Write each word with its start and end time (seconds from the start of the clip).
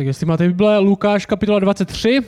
Tak 0.00 0.06
jestli 0.06 0.26
máte 0.26 0.48
Bible, 0.48 0.78
Lukáš 0.78 1.26
kapitola 1.26 1.58
23. 1.58 2.20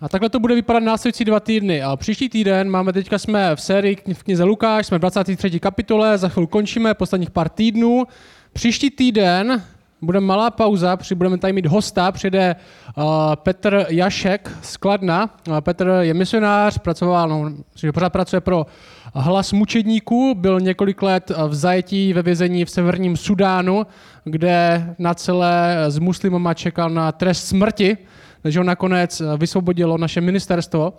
A 0.00 0.08
takhle 0.08 0.30
to 0.30 0.40
bude 0.40 0.54
vypadat 0.54 0.80
následující 0.80 1.24
dva 1.24 1.40
týdny. 1.40 1.82
A 1.82 1.96
příští 1.96 2.28
týden 2.28 2.70
máme 2.70 2.92
teďka 2.92 3.18
jsme 3.18 3.56
v 3.56 3.60
sérii 3.60 3.96
v 4.12 4.22
knize 4.22 4.44
Lukáš, 4.44 4.86
jsme 4.86 4.98
v 4.98 5.00
23. 5.00 5.60
kapitole, 5.60 6.18
za 6.18 6.28
chvíli 6.28 6.46
končíme, 6.46 6.94
posledních 6.94 7.30
pár 7.30 7.48
týdnů. 7.48 8.04
Příští 8.52 8.90
týden 8.90 9.62
bude 10.02 10.20
malá 10.20 10.50
pauza, 10.50 10.98
budeme 11.14 11.38
tady 11.38 11.52
mít 11.52 11.66
hosta, 11.66 12.12
přijde 12.12 12.56
uh, 12.96 13.04
Petr 13.34 13.86
Jašek 13.88 14.50
z 14.62 14.76
Kladna. 14.76 15.30
Uh, 15.48 15.60
Petr 15.60 15.98
je 16.00 16.14
misionář, 16.14 16.78
pracoval, 16.78 17.28
no, 17.28 17.52
že 17.76 17.92
pořád 17.92 18.10
pracuje 18.10 18.40
pro 18.40 18.66
hlas 19.14 19.52
mučedníků, 19.52 20.34
byl 20.34 20.60
několik 20.60 21.02
let 21.02 21.32
v 21.48 21.54
zajetí 21.54 22.12
ve 22.12 22.22
vězení 22.22 22.64
v 22.64 22.70
severním 22.70 23.16
Sudánu, 23.16 23.86
kde 24.24 24.86
na 24.98 25.14
celé 25.14 25.76
s 25.88 25.98
muslimama 25.98 26.54
čekal 26.54 26.90
na 26.90 27.12
trest 27.12 27.48
smrti, 27.48 27.96
takže 28.42 28.60
ho 28.60 28.64
nakonec 28.64 29.22
vysvobodilo 29.36 29.98
naše 29.98 30.20
ministerstvo. 30.20 30.92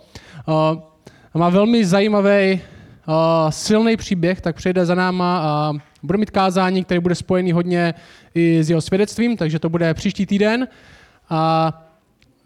Uh, 0.46 0.54
má 1.34 1.48
velmi 1.48 1.84
zajímavý, 1.84 2.60
uh, 3.06 3.14
silný 3.50 3.96
příběh, 3.96 4.40
tak 4.40 4.56
přijde 4.56 4.86
za 4.86 4.94
náma 4.94 5.38
a 5.38 5.72
bude 6.02 6.18
mít 6.18 6.30
kázání, 6.30 6.84
které 6.84 7.00
bude 7.00 7.14
spojený 7.14 7.52
hodně 7.52 7.94
i 8.34 8.64
s 8.64 8.70
jeho 8.70 8.80
svědectvím, 8.80 9.36
takže 9.36 9.58
to 9.58 9.68
bude 9.68 9.94
příští 9.94 10.26
týden. 10.26 10.68
A 11.30 11.72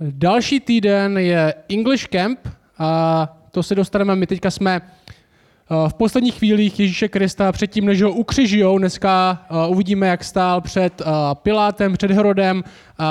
další 0.01 0.61
týden 0.61 1.19
je 1.19 1.55
English 1.69 2.07
Camp 2.09 2.39
a 2.79 3.29
to 3.51 3.63
se 3.63 3.75
dostaneme, 3.75 4.17
my 4.17 4.27
teďka 4.27 4.51
jsme 4.51 4.81
v 5.89 5.95
posledních 5.95 6.35
chvílích 6.35 6.81
Ježíše 6.81 7.09
Krista 7.09 7.53
předtím, 7.53 7.87
než 7.87 8.03
ho 8.03 8.13
ukřižujou, 8.13 8.79
dneska 8.79 9.47
uvidíme, 9.69 10.07
jak 10.07 10.25
stál 10.25 10.61
před 10.61 11.03
Pilátem, 11.35 11.93
před 11.93 12.11
Herodem 12.11 12.65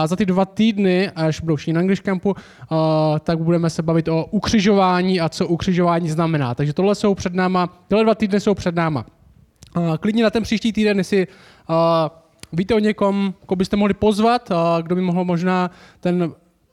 za 0.06 0.16
ty 0.16 0.26
dva 0.26 0.46
týdny, 0.46 1.10
až 1.16 1.40
budou 1.40 1.56
všichni 1.56 1.74
na 1.74 1.82
English 1.82 2.02
Campu, 2.02 2.36
tak 3.20 3.40
budeme 3.40 3.70
se 3.70 3.82
bavit 3.84 4.08
o 4.08 4.26
ukřižování 4.26 5.22
a 5.22 5.30
co 5.30 5.48
ukřižování 5.48 6.10
znamená. 6.10 6.56
Takže 6.56 6.74
tohle 6.74 6.96
jsou 6.96 7.16
před 7.16 7.34
náma, 7.34 7.68
tyhle 7.88 8.04
dva 8.04 8.16
týdny 8.16 8.40
jsou 8.40 8.54
před 8.54 8.76
náma. 8.76 9.06
Klidně 10.00 10.24
na 10.24 10.30
ten 10.30 10.44
příští 10.44 10.74
týden, 10.74 10.98
jestli 10.98 11.28
víte 12.54 12.76
o 12.76 12.80
někom, 12.80 13.34
koho 13.46 13.56
byste 13.56 13.78
mohli 13.78 13.94
pozvat, 13.94 14.52
kdo 14.82 14.96
by 14.96 15.02
mohl 15.02 15.26
možná 15.26 15.72
ten 16.00 16.32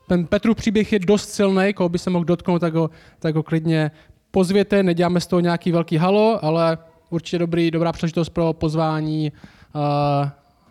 ten 0.08 0.26
Petru 0.26 0.54
příběh 0.54 0.92
je 0.92 0.98
dost 0.98 1.30
silný, 1.30 1.72
koho 1.72 1.88
by 1.88 1.98
se 1.98 2.10
mohl 2.10 2.24
dotknout, 2.24 2.60
tak 2.60 2.74
ho, 2.74 2.90
tak 3.18 3.34
ho 3.34 3.42
klidně 3.42 3.90
pozvěte, 4.34 4.82
neděláme 4.82 5.20
z 5.20 5.26
toho 5.26 5.40
nějaký 5.40 5.72
velký 5.72 5.96
halo, 5.96 6.44
ale 6.44 6.78
určitě 7.10 7.38
dobrý, 7.38 7.70
dobrá 7.70 7.92
příležitost 7.92 8.28
pro 8.28 8.52
pozvání 8.52 9.32
uh, 9.32 9.80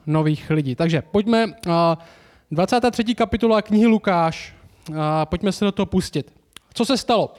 nových 0.06 0.50
lidí. 0.50 0.75
Takže 0.75 1.02
pojďme, 1.02 1.45
uh, 1.45 1.53
23. 2.52 3.16
kapitola 3.16 3.61
knihy 3.61 3.88
Lukáš, 3.88 4.56
uh, 4.89 4.95
pojďme 5.23 5.52
se 5.52 5.66
do 5.66 5.72
toho 5.72 5.86
pustit. 5.86 6.34
Co 6.73 6.86
se 6.86 6.97
stalo? 6.97 7.34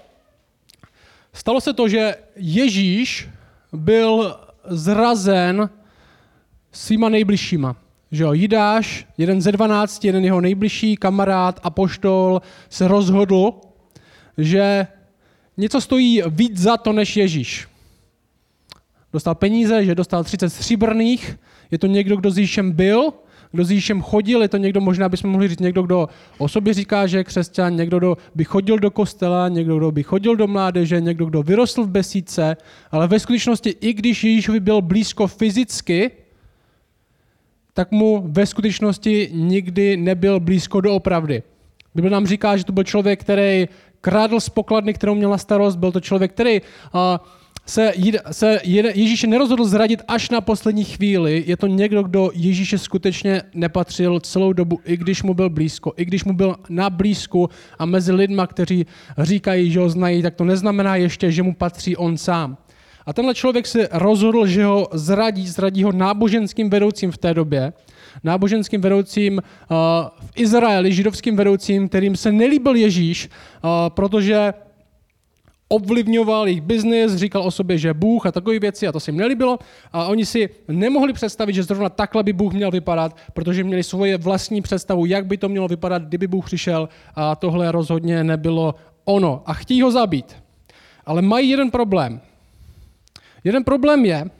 Stalo 1.33 1.61
se 1.61 1.73
to, 1.73 1.89
že 1.89 2.15
Ježíš 2.37 3.29
byl 3.73 4.37
zrazen 4.65 5.71
svýma 6.73 7.09
nejbližšíma. 7.09 7.77
Že 8.11 8.23
jo, 8.23 8.33
Jidáš, 8.33 9.07
jeden 9.19 9.43
ze 9.43 9.53
dvanácti, 9.53 10.09
jeden 10.09 10.25
jeho 10.25 10.41
nejbližší 10.41 10.97
kamarád 10.97 11.61
a 11.63 11.71
poštol 11.71 12.43
se 12.69 12.89
rozhodl, 12.89 13.61
že 14.39 14.87
něco 15.57 15.81
stojí 15.81 16.23
víc 16.27 16.59
za 16.59 16.77
to 16.77 16.93
než 16.93 17.17
Ježíš. 17.17 17.69
Dostal 19.13 19.35
peníze, 19.35 19.85
že 19.85 19.95
dostal 19.95 20.25
30 20.25 20.51
stříbrných, 20.51 21.39
je 21.71 21.79
to 21.79 21.87
někdo, 21.87 22.17
kdo 22.17 22.31
s 22.31 22.39
Ježíšem 22.39 22.73
byl, 22.73 23.13
kdo 23.53 23.65
s 23.65 23.71
Ježíšem 23.71 24.03
chodil, 24.03 24.43
je 24.43 24.49
to 24.49 24.57
někdo, 24.57 24.81
možná 24.81 25.09
bychom 25.09 25.31
mohli 25.31 25.49
říct 25.49 25.61
někdo, 25.61 25.83
kdo 25.83 26.09
o 26.39 26.49
sobě 26.49 26.75
říká, 26.75 27.07
že 27.07 27.17
je 27.17 27.25
křesťan, 27.25 27.77
někdo, 27.77 27.99
kdo 27.99 28.17
by 28.35 28.45
chodil 28.45 28.79
do 28.79 28.91
kostela, 28.91 29.49
někdo, 29.49 29.77
kdo 29.77 29.93
by 29.93 30.03
chodil 30.03 30.37
do 30.37 30.47
mládeže, 30.47 31.01
někdo, 31.01 31.27
kdo 31.27 31.43
vyrostl 31.43 31.85
v 31.85 31.91
besíce, 31.91 32.57
ale 32.91 33.09
ve 33.09 33.21
skutečnosti, 33.21 33.75
i 33.81 33.93
když 33.93 34.25
Ježíšovi 34.25 34.61
byl 34.61 34.83
blízko 34.83 35.27
fyzicky, 35.27 36.11
tak 37.75 37.91
mu 37.91 38.25
ve 38.27 38.47
skutečnosti 38.47 39.31
nikdy 39.33 39.97
nebyl 39.97 40.41
blízko 40.41 40.81
do 40.81 40.95
opravdy. 40.95 41.43
Bible 41.95 42.11
nám 42.11 42.27
říká, 42.27 42.57
že 42.57 42.65
to 42.65 42.73
byl 42.73 42.85
člověk, 42.85 43.21
který 43.21 43.69
krádl 44.05 44.41
z 44.41 44.49
pokladny, 44.49 44.95
kterou 44.95 45.15
měl 45.15 45.31
na 45.31 45.39
starost, 45.39 45.77
byl 45.77 45.93
to 45.93 46.01
člověk, 46.01 46.33
který 46.33 46.61
se, 47.67 47.93
se 48.31 48.61
Ježíše 48.95 49.27
nerozhodl 49.27 49.65
zradit 49.65 50.03
až 50.09 50.31
na 50.31 50.41
poslední 50.41 50.85
chvíli. 50.85 51.45
Je 51.47 51.57
to 51.57 51.67
někdo, 51.67 52.03
kdo 52.03 52.31
Ježíše 52.35 52.79
skutečně 52.79 53.43
nepatřil 53.55 54.21
celou 54.21 54.53
dobu, 54.53 54.81
i 54.85 54.97
když 54.97 55.23
mu 55.23 55.35
byl 55.35 55.51
blízko, 55.51 55.93
i 55.97 56.05
když 56.05 56.25
mu 56.25 56.33
byl 56.33 56.57
na 56.69 56.91
blízku 56.91 57.49
a 57.79 57.87
mezi 57.87 58.13
lidma, 58.13 58.47
kteří 58.47 58.87
říkají, 59.19 59.71
že 59.71 59.81
ho 59.81 59.89
znají, 59.89 60.23
tak 60.23 60.35
to 60.35 60.45
neznamená 60.45 60.97
ještě, 60.97 61.33
že 61.33 61.43
mu 61.43 61.55
patří 61.55 61.97
on 61.97 62.17
sám. 62.17 62.57
A 63.07 63.13
tenhle 63.13 63.35
člověk 63.35 63.67
se 63.67 63.89
rozhodl, 63.93 64.47
že 64.47 64.65
ho 64.65 64.89
zradí, 64.93 65.49
zradí 65.49 65.83
ho 65.83 65.93
náboženským 65.93 66.71
vedoucím 66.71 67.11
v 67.11 67.19
té 67.19 67.35
době, 67.35 67.73
náboženským 68.25 68.81
vedoucím 68.81 69.37
uh, 69.37 69.77
v 70.21 70.33
Izraeli, 70.37 70.93
židovským 70.93 71.37
vedoucím, 71.37 71.89
kterým 71.89 72.17
se 72.17 72.33
nelíbil 72.33 72.75
Ježíš, 72.75 73.29
uh, 73.29 73.71
protože 73.89 74.55
ovlivňoval 75.69 76.47
jejich 76.47 76.61
biznis, 76.61 77.15
říkal 77.15 77.43
o 77.43 77.51
sobě, 77.51 77.79
že 77.79 77.95
Bůh 77.95 78.27
a 78.27 78.33
takové 78.33 78.59
věci 78.59 78.89
a 78.89 78.93
to 78.93 79.01
se 79.01 79.11
jim 79.11 79.17
nelíbilo 79.17 79.59
a 79.93 80.07
oni 80.07 80.27
si 80.27 80.49
nemohli 80.69 81.13
představit, 81.13 81.53
že 81.53 81.63
zrovna 81.63 81.89
takhle 81.89 82.23
by 82.23 82.33
Bůh 82.33 82.53
měl 82.53 82.71
vypadat, 82.71 83.17
protože 83.33 83.65
měli 83.65 83.83
svoje 83.83 84.19
vlastní 84.19 84.63
představu, 84.63 85.07
jak 85.07 85.27
by 85.27 85.37
to 85.37 85.49
mělo 85.49 85.69
vypadat, 85.69 86.03
kdyby 86.03 86.27
Bůh 86.27 86.47
přišel 86.47 86.89
a 87.15 87.37
tohle 87.37 87.73
rozhodně 87.73 88.25
nebylo 88.25 88.75
ono. 89.05 89.43
A 89.47 89.55
chtějí 89.55 89.83
ho 89.83 89.91
zabít. 89.91 90.37
Ale 91.07 91.23
mají 91.23 91.51
jeden 91.51 91.71
problém. 91.71 92.21
Jeden 93.45 93.65
problém 93.65 94.05
je, 94.05 94.31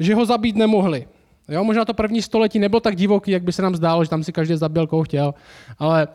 že 0.00 0.14
ho 0.14 0.26
zabít 0.26 0.56
nemohli. 0.56 1.06
Jo, 1.48 1.64
možná 1.64 1.84
to 1.84 1.94
první 1.94 2.22
století 2.22 2.58
nebylo 2.58 2.80
tak 2.80 2.96
divoký, 2.96 3.30
jak 3.30 3.42
by 3.42 3.52
se 3.52 3.62
nám 3.62 3.76
zdálo, 3.76 4.04
že 4.04 4.10
tam 4.10 4.24
si 4.24 4.32
každý 4.32 4.56
zabil, 4.56 4.86
koho 4.86 5.02
chtěl, 5.02 5.34
ale 5.78 6.08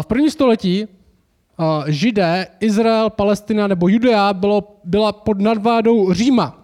v 0.00 0.06
první 0.06 0.30
století 0.30 0.86
Židé, 1.86 2.46
Izrael, 2.60 3.10
Palestina 3.10 3.66
nebo 3.66 3.88
Judea 3.88 4.32
bylo, 4.32 4.76
byla 4.84 5.12
pod 5.12 5.40
nadvádou 5.40 6.12
Říma. 6.12 6.56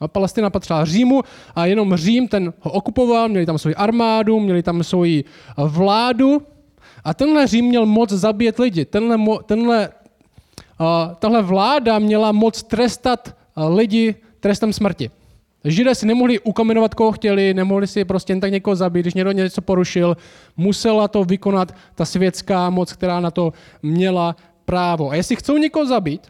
A 0.00 0.08
Palestina 0.08 0.50
patřila 0.50 0.84
Římu 0.84 1.22
a 1.54 1.66
jenom 1.66 1.96
Řím 1.96 2.28
ten 2.28 2.52
ho 2.60 2.70
okupoval, 2.70 3.28
měli 3.28 3.46
tam 3.46 3.58
svoji 3.58 3.74
armádu, 3.74 4.40
měli 4.40 4.62
tam 4.62 4.82
svoji 4.82 5.24
vládu 5.56 6.42
a 7.04 7.14
tenhle 7.14 7.46
Řím 7.46 7.64
měl 7.64 7.86
moc 7.86 8.10
zabíjet 8.10 8.58
lidi. 8.58 8.84
Tenhle, 8.84 9.18
tenhle, 9.46 9.88
tahle 11.18 11.42
vláda 11.42 11.98
měla 11.98 12.32
moc 12.32 12.62
trestat 12.62 13.36
lidi 13.68 14.14
trestem 14.40 14.72
smrti. 14.72 15.10
Židé 15.66 15.94
si 15.94 16.06
nemohli 16.06 16.38
ukamenovat, 16.38 16.94
koho 16.94 17.12
chtěli, 17.12 17.54
nemohli 17.54 17.86
si 17.86 18.04
prostě 18.04 18.32
jen 18.32 18.40
tak 18.40 18.52
někoho 18.52 18.76
zabít, 18.76 19.04
když 19.04 19.14
někdo 19.14 19.32
něco 19.32 19.62
porušil, 19.62 20.16
musela 20.56 21.08
to 21.08 21.24
vykonat 21.24 21.74
ta 21.94 22.04
světská 22.04 22.70
moc, 22.70 22.92
která 22.92 23.20
na 23.20 23.30
to 23.30 23.52
měla 23.82 24.36
právo. 24.64 25.10
A 25.10 25.14
jestli 25.14 25.36
chcou 25.36 25.56
někoho 25.56 25.86
zabít, 25.86 26.20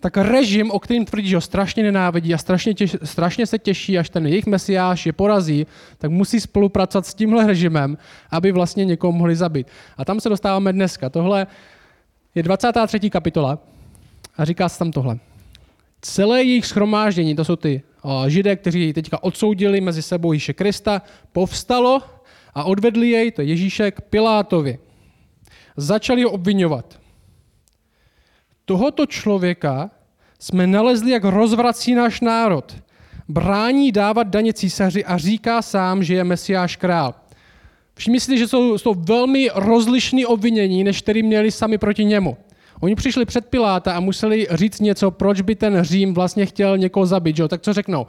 tak 0.00 0.16
režim, 0.16 0.70
o 0.70 0.78
kterým 0.78 1.04
tvrdí, 1.04 1.28
že 1.28 1.36
ho 1.36 1.40
strašně 1.40 1.82
nenávidí 1.82 2.34
a 2.34 2.38
strašně, 2.38 2.74
těž, 2.74 2.96
strašně 3.04 3.46
se 3.46 3.58
těší, 3.58 3.98
až 3.98 4.10
ten 4.10 4.26
jejich 4.26 4.46
mesiáš 4.46 5.06
je 5.06 5.12
porazí, 5.12 5.66
tak 5.98 6.10
musí 6.10 6.40
spolupracovat 6.40 7.06
s 7.06 7.14
tímhle 7.14 7.46
režimem, 7.46 7.98
aby 8.30 8.52
vlastně 8.52 8.84
někoho 8.84 9.12
mohli 9.12 9.36
zabít. 9.36 9.66
A 9.96 10.04
tam 10.04 10.20
se 10.20 10.28
dostáváme 10.28 10.72
dneska. 10.72 11.10
Tohle 11.10 11.46
je 12.34 12.42
23. 12.42 13.10
kapitola 13.10 13.58
a 14.36 14.44
říká 14.44 14.68
se 14.68 14.78
tam 14.78 14.92
tohle. 14.92 15.29
Celé 16.02 16.42
jejich 16.42 16.66
schromáždění, 16.66 17.36
to 17.36 17.44
jsou 17.44 17.56
ty 17.56 17.82
židé, 18.26 18.56
kteří 18.56 18.92
teďka 18.92 19.22
odsoudili 19.24 19.80
mezi 19.80 20.02
sebou 20.02 20.32
Ježíše 20.32 20.52
Krista, 20.52 21.02
povstalo 21.32 22.02
a 22.54 22.64
odvedli 22.64 23.10
jej, 23.10 23.30
to 23.30 23.40
je 23.42 23.46
Ježíše, 23.46 23.90
k 23.90 24.00
Pilátovi. 24.00 24.78
Začali 25.76 26.22
ho 26.22 26.30
obvinovat. 26.30 27.00
Tohoto 28.64 29.06
člověka 29.06 29.90
jsme 30.38 30.66
nalezli, 30.66 31.10
jak 31.10 31.24
rozvrací 31.24 31.94
náš 31.94 32.20
národ. 32.20 32.76
Brání 33.28 33.92
dávat 33.92 34.26
daně 34.26 34.52
císaři 34.52 35.04
a 35.04 35.18
říká 35.18 35.62
sám, 35.62 36.04
že 36.04 36.14
je 36.14 36.24
mesiáš 36.24 36.76
král. 36.76 37.14
Všimni 37.94 38.20
si, 38.20 38.38
že 38.38 38.48
jsou, 38.48 38.78
jsou 38.78 38.94
velmi 38.94 39.48
rozlišní 39.54 40.26
obvinění, 40.26 40.84
než 40.84 41.02
který 41.02 41.22
měli 41.22 41.50
sami 41.50 41.78
proti 41.78 42.04
němu. 42.04 42.36
Oni 42.80 42.94
přišli 42.94 43.24
před 43.24 43.46
Piláta 43.46 43.92
a 43.96 44.00
museli 44.00 44.46
říct 44.50 44.80
něco, 44.80 45.10
proč 45.10 45.40
by 45.40 45.54
ten 45.54 45.82
Řím 45.82 46.14
vlastně 46.14 46.46
chtěl 46.46 46.78
někoho 46.78 47.06
zabít. 47.06 47.36
Že? 47.36 47.48
Tak 47.48 47.62
co 47.62 47.72
řeknou? 47.72 48.02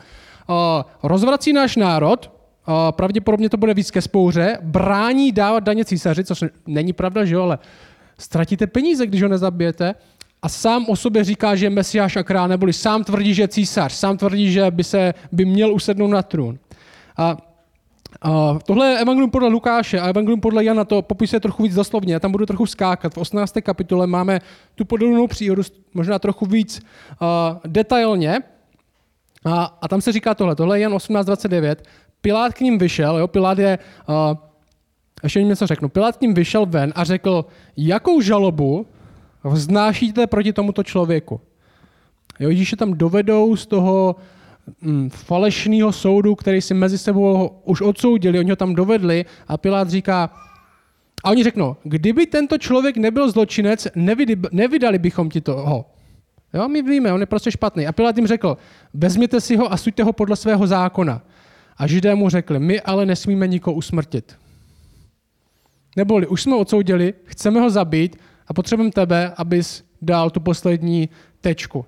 Uh, 0.49 0.55
rozvrací 1.03 1.53
náš 1.53 1.75
národ, 1.75 2.31
uh, 2.67 2.73
pravděpodobně 2.91 3.49
to 3.49 3.57
bude 3.57 3.73
víc 3.73 3.91
ke 3.91 4.01
spouře, 4.01 4.57
brání 4.61 5.31
dávat 5.31 5.63
daně 5.63 5.85
císaři, 5.85 6.23
což 6.23 6.43
není 6.67 6.93
pravda, 6.93 7.25
že 7.25 7.35
jo, 7.35 7.43
ale 7.43 7.59
ztratíte 8.17 8.67
peníze, 8.67 9.07
když 9.07 9.21
ho 9.21 9.29
nezabijete, 9.29 9.95
a 10.41 10.49
sám 10.49 10.85
o 10.89 10.95
sobě 10.95 11.23
říká, 11.23 11.55
že 11.55 11.65
je 11.65 11.69
mesiáš 11.69 12.15
a 12.15 12.23
král, 12.23 12.47
neboli 12.47 12.73
sám 12.73 13.03
tvrdí, 13.03 13.33
že 13.33 13.43
je 13.43 13.47
císař, 13.47 13.93
sám 13.93 14.17
tvrdí, 14.17 14.51
že 14.51 14.71
by 14.71 14.83
se 14.83 15.13
by 15.31 15.45
měl 15.45 15.73
usednout 15.73 16.11
na 16.11 16.21
trůn. 16.21 16.59
A 17.17 17.37
Uh, 18.25 18.59
tohle 18.65 18.87
je 18.87 18.99
evangelium 18.99 19.31
podle 19.31 19.49
Lukáše 19.49 19.99
a 19.99 20.07
evangelium 20.07 20.41
podle 20.41 20.63
Jana 20.63 20.85
to 20.85 21.01
popisuje 21.01 21.39
trochu 21.39 21.63
víc 21.63 21.75
doslovně. 21.75 22.13
Já 22.13 22.19
tam 22.19 22.31
budu 22.31 22.45
trochu 22.45 22.65
skákat. 22.65 23.13
V 23.13 23.17
18. 23.17 23.53
kapitole 23.63 24.07
máme 24.07 24.39
tu 24.75 24.85
podobnou 24.85 25.27
příhodu, 25.27 25.61
možná 25.93 26.19
trochu 26.19 26.45
víc 26.45 26.81
uh, 27.21 27.27
detailně. 27.67 28.39
A, 29.45 29.77
a 29.81 29.87
tam 29.87 30.01
se 30.01 30.11
říká 30.11 30.35
tohle. 30.35 30.55
Tohle 30.55 30.79
je 30.79 30.81
Jan 30.81 30.93
18.29. 30.93 31.75
Pilát 32.21 32.53
k 32.53 32.59
ním 32.59 32.77
vyšel, 32.77 33.17
jo, 33.17 33.27
Pilát 33.27 33.59
je, 33.59 33.79
uh, 34.09 34.37
ještě 35.23 35.39
jim 35.39 35.47
něco 35.47 35.67
řeknu, 35.67 35.89
Pilát 35.89 36.17
k 36.17 36.21
ním 36.21 36.33
vyšel 36.33 36.65
ven 36.65 36.93
a 36.95 37.03
řekl, 37.03 37.45
jakou 37.77 38.21
žalobu 38.21 38.85
vznášíte 39.43 40.27
proti 40.27 40.53
tomuto 40.53 40.83
člověku. 40.83 41.41
Jo, 42.39 42.49
Ježíše 42.49 42.75
tam 42.75 42.93
dovedou 42.93 43.55
z 43.55 43.65
toho 43.65 44.15
falešného 45.09 45.91
soudu, 45.91 46.35
který 46.35 46.61
si 46.61 46.73
mezi 46.73 46.97
sebou 46.97 47.49
už 47.63 47.81
odsoudili, 47.81 48.39
oni 48.39 48.49
ho 48.49 48.55
tam 48.55 48.75
dovedli 48.75 49.25
a 49.47 49.57
Pilát 49.57 49.89
říká, 49.89 50.29
a 51.23 51.29
oni 51.29 51.43
řeknou, 51.43 51.75
kdyby 51.83 52.25
tento 52.25 52.57
člověk 52.57 52.97
nebyl 52.97 53.31
zločinec, 53.31 53.87
nevydali 54.51 54.99
bychom 54.99 55.29
ti 55.29 55.41
toho. 55.41 55.85
Jo, 56.53 56.67
my 56.67 56.81
víme, 56.81 57.13
on 57.13 57.19
je 57.19 57.25
prostě 57.25 57.51
špatný. 57.51 57.87
A 57.87 57.91
Pilát 57.91 58.17
jim 58.17 58.27
řekl, 58.27 58.57
vezměte 58.93 59.41
si 59.41 59.55
ho 59.55 59.73
a 59.73 59.77
suďte 59.77 60.03
ho 60.03 60.13
podle 60.13 60.35
svého 60.35 60.67
zákona. 60.67 61.21
A 61.77 61.87
židé 61.87 62.15
mu 62.15 62.29
řekli, 62.29 62.59
my 62.59 62.81
ale 62.81 63.05
nesmíme 63.05 63.47
nikoho 63.47 63.75
usmrtit. 63.75 64.35
Neboli 65.95 66.27
už 66.27 66.41
jsme 66.41 66.55
odsoudili, 66.55 67.13
chceme 67.23 67.59
ho 67.59 67.69
zabít 67.69 68.19
a 68.47 68.53
potřebujeme 68.53 68.91
tebe, 68.91 69.33
abys 69.37 69.83
dal 70.01 70.29
tu 70.29 70.39
poslední 70.39 71.09
tečku. 71.41 71.85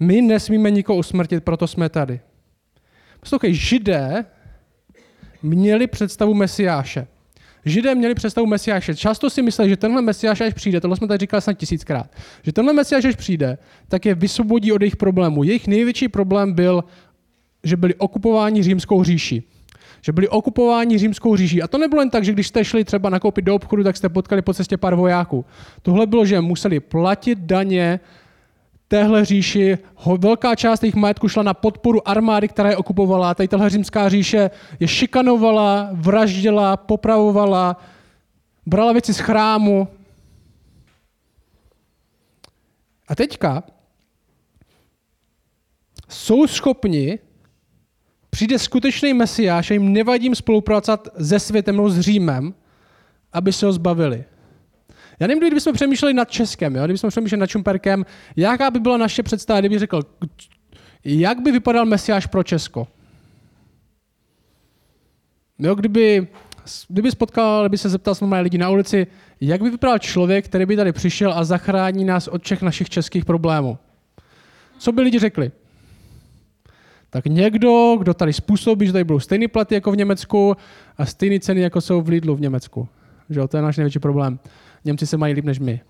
My 0.00 0.22
nesmíme 0.22 0.70
nikoho 0.70 0.98
usmrtit, 0.98 1.44
proto 1.44 1.66
jsme 1.66 1.88
tady. 1.88 2.20
Poslouchej, 3.20 3.54
židé 3.54 4.24
měli 5.42 5.86
představu 5.86 6.34
Mesiáše. 6.34 7.06
Židé 7.64 7.94
měli 7.94 8.14
představu 8.14 8.46
Mesiáše. 8.46 8.94
Často 8.94 9.30
si 9.30 9.42
mysleli, 9.42 9.70
že 9.70 9.76
tenhle 9.76 10.02
Mesiáš, 10.02 10.40
až 10.40 10.54
přijde, 10.54 10.80
tohle 10.80 10.96
jsme 10.96 11.08
tady 11.08 11.18
říkali 11.18 11.42
snad 11.42 11.52
tisíckrát, 11.52 12.16
že 12.42 12.52
tenhle 12.52 12.72
Mesiáš, 12.74 13.04
až 13.04 13.16
přijde, 13.16 13.58
tak 13.88 14.06
je 14.06 14.14
vysvobodí 14.14 14.72
od 14.72 14.82
jejich 14.82 14.96
problémů. 14.96 15.44
Jejich 15.44 15.66
největší 15.66 16.08
problém 16.08 16.52
byl, 16.52 16.84
že 17.64 17.76
byli 17.76 17.94
okupováni 17.94 18.62
římskou 18.62 19.04
říší. 19.04 19.42
Že 20.02 20.12
byli 20.12 20.28
okupováni 20.28 20.98
římskou 20.98 21.36
říší. 21.36 21.62
A 21.62 21.68
to 21.68 21.78
nebylo 21.78 22.02
jen 22.02 22.10
tak, 22.10 22.24
že 22.24 22.32
když 22.32 22.48
jste 22.48 22.64
šli 22.64 22.84
třeba 22.84 23.10
nakoupit 23.10 23.44
do 23.44 23.54
obchodu, 23.54 23.84
tak 23.84 23.96
jste 23.96 24.08
potkali 24.08 24.42
po 24.42 24.54
cestě 24.54 24.76
pár 24.76 24.94
vojáků. 24.94 25.44
Tohle 25.82 26.06
bylo, 26.06 26.26
že 26.26 26.40
museli 26.40 26.80
platit 26.80 27.38
daně 27.38 28.00
téhle 28.90 29.24
říši, 29.24 29.78
velká 30.18 30.54
část 30.54 30.82
jejich 30.82 30.94
majetku 30.94 31.28
šla 31.28 31.42
na 31.42 31.54
podporu 31.54 32.08
armády, 32.08 32.48
která 32.48 32.70
je 32.70 32.76
okupovala. 32.76 33.34
Tady 33.34 33.48
tahle 33.48 33.70
římská 33.70 34.08
říše 34.08 34.50
je 34.80 34.88
šikanovala, 34.88 35.88
vraždila, 35.92 36.76
popravovala, 36.76 37.76
brala 38.66 38.92
věci 38.92 39.14
z 39.14 39.18
chrámu. 39.18 39.88
A 43.08 43.14
teďka 43.14 43.62
jsou 46.08 46.46
schopni, 46.46 47.18
přijde 48.30 48.58
skutečný 48.58 49.14
mesiáš 49.14 49.70
a 49.70 49.74
jim 49.74 49.92
nevadím 49.92 50.34
spolupracovat 50.34 51.08
se 51.22 51.40
světem, 51.40 51.76
no 51.76 51.90
s 51.90 52.00
Římem, 52.00 52.54
aby 53.32 53.52
se 53.52 53.66
ho 53.66 53.72
zbavili. 53.72 54.24
Já 55.20 55.26
nevím, 55.26 55.40
kdybychom 55.40 55.72
přemýšleli 55.72 56.14
nad 56.14 56.30
Českem, 56.30 56.76
jo? 56.76 56.84
kdybychom 56.84 57.10
přemýšleli 57.10 57.40
nad 57.40 57.46
Čumperkem, 57.46 58.06
jaká 58.36 58.70
by 58.70 58.80
byla 58.80 58.96
naše 58.96 59.22
představa, 59.22 59.60
kdyby 59.60 59.78
řekl, 59.78 60.02
jak 61.04 61.40
by 61.40 61.52
vypadal 61.52 61.86
Mesiáš 61.86 62.26
pro 62.26 62.42
Česko? 62.42 62.88
Jo, 65.58 65.74
kdyby, 65.74 66.28
kdyby 66.88 67.10
spotkal, 67.10 67.62
kdyby 67.62 67.78
se 67.78 67.88
zeptal 67.88 68.14
normální 68.20 68.44
lidi 68.44 68.58
na 68.58 68.70
ulici, 68.70 69.06
jak 69.40 69.62
by 69.62 69.70
vypadal 69.70 69.98
člověk, 69.98 70.44
který 70.44 70.66
by 70.66 70.76
tady 70.76 70.92
přišel 70.92 71.32
a 71.32 71.44
zachrání 71.44 72.04
nás 72.04 72.28
od 72.28 72.42
všech 72.42 72.62
našich 72.62 72.90
českých 72.90 73.24
problémů? 73.24 73.78
Co 74.78 74.92
by 74.92 75.02
lidi 75.02 75.18
řekli? 75.18 75.50
Tak 77.10 77.24
někdo, 77.24 77.96
kdo 77.98 78.14
tady 78.14 78.32
způsobí, 78.32 78.86
že 78.86 78.92
tady 78.92 79.04
budou 79.04 79.20
stejné 79.20 79.48
platy 79.48 79.74
jako 79.74 79.92
v 79.92 79.96
Německu 79.96 80.56
a 80.98 81.06
stejné 81.06 81.40
ceny, 81.40 81.60
jako 81.60 81.80
jsou 81.80 82.00
v 82.00 82.08
Lidlu 82.08 82.36
v 82.36 82.40
Německu. 82.40 82.88
Že 83.30 83.40
to 83.48 83.56
je 83.56 83.62
náš 83.62 83.76
největší 83.76 83.98
problém. 83.98 84.38
Němci 84.84 85.06
se 85.06 85.16
mají 85.16 85.34
líp 85.34 85.44
než 85.44 85.58
my. 85.58 85.80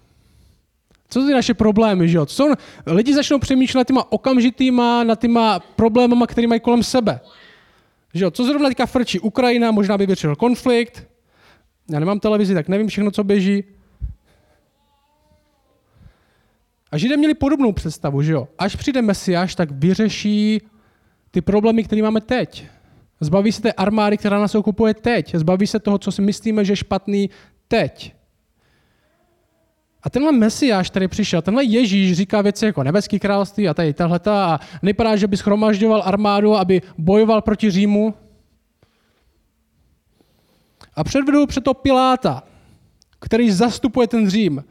Co 1.09 1.21
jsou 1.21 1.27
ty 1.27 1.33
naše 1.33 1.55
problémy, 1.55 2.09
že 2.09 2.17
jo? 2.17 2.27
Co 2.27 2.55
lidi 2.87 3.15
začnou 3.15 3.39
přemýšlet 3.39 3.87
těma 3.87 4.13
okamžitýma, 4.13 5.05
nad 5.05 5.21
těma 5.21 5.61
problémama, 5.61 6.27
které 6.27 6.47
mají 6.47 6.61
kolem 6.61 6.83
sebe. 6.83 7.21
Že 8.15 8.25
jo? 8.25 8.31
Co 8.31 8.45
zrovna 8.45 8.69
teďka 8.69 8.87
frčí? 8.87 9.21
Ukrajina, 9.21 9.71
možná 9.71 9.99
by 9.99 10.07
vyřešil 10.07 10.37
konflikt. 10.37 11.07
Já 11.91 12.01
nemám 12.01 12.21
televizi, 12.21 12.55
tak 12.55 12.69
nevím 12.69 12.89
všechno, 12.89 13.11
co 13.11 13.25
běží. 13.25 13.65
A 16.93 16.99
Židé 16.99 17.17
měli 17.17 17.35
podobnou 17.35 17.73
představu, 17.73 18.23
že 18.23 18.33
jo? 18.33 18.49
Až 18.59 18.77
přijde 18.77 19.03
Mesiáš, 19.03 19.55
tak 19.55 19.71
vyřeší 19.71 20.63
ty 21.31 21.41
problémy, 21.41 21.85
které 21.85 22.03
máme 22.03 22.21
teď. 22.21 22.67
Zbaví 23.21 23.53
se 23.53 23.63
té 23.63 23.73
armády, 23.73 24.17
která 24.17 24.39
nás 24.39 24.55
okupuje 24.55 24.95
teď. 24.95 25.35
Zbaví 25.35 25.67
se 25.67 25.79
toho, 25.79 25.99
co 25.99 26.13
si 26.13 26.23
myslíme, 26.23 26.65
že 26.65 26.73
je 26.73 26.77
špatný 26.77 27.31
teď. 27.69 28.15
A 30.03 30.11
tenhle 30.11 30.33
mesiáš, 30.33 30.91
který 30.91 31.09
přišel, 31.09 31.43
tenhle 31.43 31.65
Ježíš 31.65 32.17
říká 32.17 32.43
věci 32.43 32.67
jako 32.67 32.83
nebeský 32.83 33.19
království 33.19 33.69
a 33.69 33.75
tady 33.75 33.93
tahleta 33.93 34.45
a 34.45 34.61
nepadá, 34.83 35.17
že 35.17 35.27
by 35.27 35.37
schromažďoval 35.37 36.03
armádu, 36.05 36.57
aby 36.57 36.83
bojoval 36.99 37.43
proti 37.43 37.71
Římu. 37.71 38.15
A 40.95 41.05
předvedou 41.05 41.47
před 41.47 41.65
to 41.65 41.75
Piláta, 41.75 42.43
který 43.21 43.51
zastupuje 43.51 44.09
ten 44.09 44.31
Řím. 44.31 44.65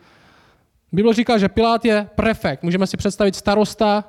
Bible 0.92 1.14
říká, 1.14 1.38
že 1.38 1.50
Pilát 1.50 1.86
je 1.86 2.10
prefekt. 2.16 2.64
Můžeme 2.64 2.88
si 2.88 2.98
představit 2.98 3.36
starosta, 3.36 4.04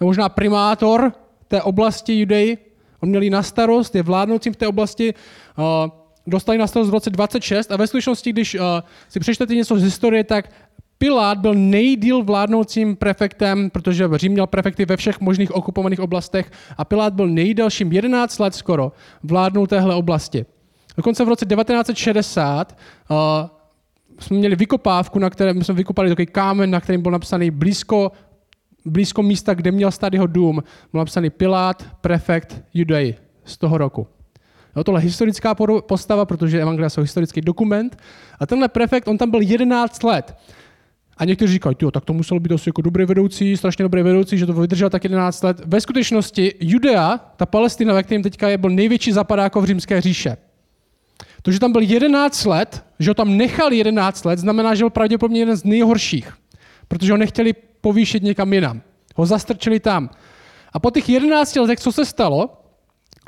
nebo 0.00 0.08
možná 0.08 0.28
primátor 0.28 1.12
té 1.48 1.62
oblasti 1.62 2.20
Judei. 2.20 2.58
On 3.00 3.08
měl 3.08 3.22
na 3.30 3.42
starost, 3.42 3.94
je 3.94 4.02
vládnoucím 4.02 4.52
v 4.52 4.56
té 4.56 4.66
oblasti 4.66 5.14
dostali 6.26 6.58
na 6.58 6.66
starost 6.66 6.88
v 6.88 6.92
roce 6.92 7.10
26 7.10 7.72
a 7.72 7.76
ve 7.76 7.86
skutečnosti, 7.86 8.32
když 8.32 8.54
uh, 8.54 8.60
si 9.08 9.20
přečtete 9.20 9.54
něco 9.54 9.78
z 9.78 9.82
historie, 9.82 10.24
tak 10.24 10.50
Pilát 10.98 11.38
byl 11.38 11.54
nejdíl 11.54 12.22
vládnoucím 12.22 12.96
prefektem, 12.96 13.70
protože 13.70 14.08
Řím 14.14 14.32
měl 14.32 14.46
prefekty 14.46 14.84
ve 14.84 14.96
všech 14.96 15.20
možných 15.20 15.50
okupovaných 15.50 16.00
oblastech 16.00 16.50
a 16.76 16.84
Pilát 16.84 17.14
byl 17.14 17.28
nejdelším 17.28 17.92
11 17.92 18.38
let 18.38 18.54
skoro 18.54 18.92
vládnou 19.22 19.66
téhle 19.66 19.94
oblasti. 19.94 20.46
Dokonce 20.96 21.24
v 21.24 21.28
roce 21.28 21.46
1960 21.46 22.78
uh, 23.10 23.16
jsme 24.20 24.36
měli 24.36 24.56
vykopávku, 24.56 25.18
na 25.18 25.30
kterém 25.30 25.64
jsme 25.64 25.74
vykopali 25.74 26.08
takový 26.08 26.26
kámen, 26.26 26.70
na 26.70 26.80
kterém 26.80 27.02
byl 27.02 27.12
napsaný 27.12 27.50
blízko, 27.50 28.12
blízko 28.84 29.22
místa, 29.22 29.54
kde 29.54 29.70
měl 29.70 29.90
stát 29.90 30.12
jeho 30.12 30.26
dům, 30.26 30.62
byl 30.92 30.98
napsaný 30.98 31.30
Pilát, 31.30 31.86
prefekt 32.00 32.62
Judei 32.74 33.14
z 33.44 33.58
toho 33.58 33.78
roku. 33.78 34.06
Jo, 34.76 34.84
tohle 34.84 35.00
je 35.00 35.04
historická 35.04 35.54
postava, 35.80 36.24
protože 36.24 36.60
Evangelia 36.60 36.90
jsou 36.90 37.00
historický 37.00 37.40
dokument. 37.40 37.96
A 38.40 38.46
tenhle 38.46 38.68
prefekt, 38.68 39.08
on 39.08 39.18
tam 39.18 39.30
byl 39.30 39.40
11 39.40 40.02
let. 40.02 40.36
A 41.16 41.24
někteří 41.24 41.52
říkají, 41.52 41.76
tak 41.92 42.04
to 42.04 42.12
muselo 42.12 42.40
být 42.40 42.52
asi 42.52 42.68
jako 42.68 42.82
dobrý 42.82 43.04
vedoucí, 43.04 43.56
strašně 43.56 43.82
dobrý 43.82 44.02
vedoucí, 44.02 44.38
že 44.38 44.46
to 44.46 44.52
vydržel 44.52 44.90
tak 44.90 45.04
11 45.04 45.42
let. 45.42 45.62
Ve 45.66 45.80
skutečnosti 45.80 46.54
Judea, 46.60 47.18
ta 47.36 47.46
Palestina, 47.46 47.94
ve 47.94 48.02
kterém 48.02 48.22
teďka 48.22 48.48
je, 48.48 48.58
byl 48.58 48.70
největší 48.70 49.12
zapadáko 49.12 49.60
v 49.60 49.64
římské 49.64 50.00
říše. 50.00 50.36
To, 51.42 51.52
že 51.52 51.60
tam 51.60 51.72
byl 51.72 51.80
11 51.82 52.44
let, 52.44 52.84
že 52.98 53.10
ho 53.10 53.14
tam 53.14 53.36
nechal 53.36 53.72
11 53.72 54.24
let, 54.24 54.38
znamená, 54.38 54.74
že 54.74 54.82
byl 54.82 54.90
pravděpodobně 54.90 55.40
jeden 55.40 55.56
z 55.56 55.64
nejhorších, 55.64 56.32
protože 56.88 57.12
ho 57.12 57.18
nechtěli 57.18 57.52
povýšit 57.80 58.22
někam 58.22 58.52
jinam. 58.52 58.82
Ho 59.16 59.26
zastrčili 59.26 59.80
tam. 59.80 60.10
A 60.72 60.78
po 60.78 60.90
těch 60.90 61.08
11 61.08 61.56
letech, 61.56 61.80
co 61.80 61.92
se 61.92 62.04
stalo 62.04 62.50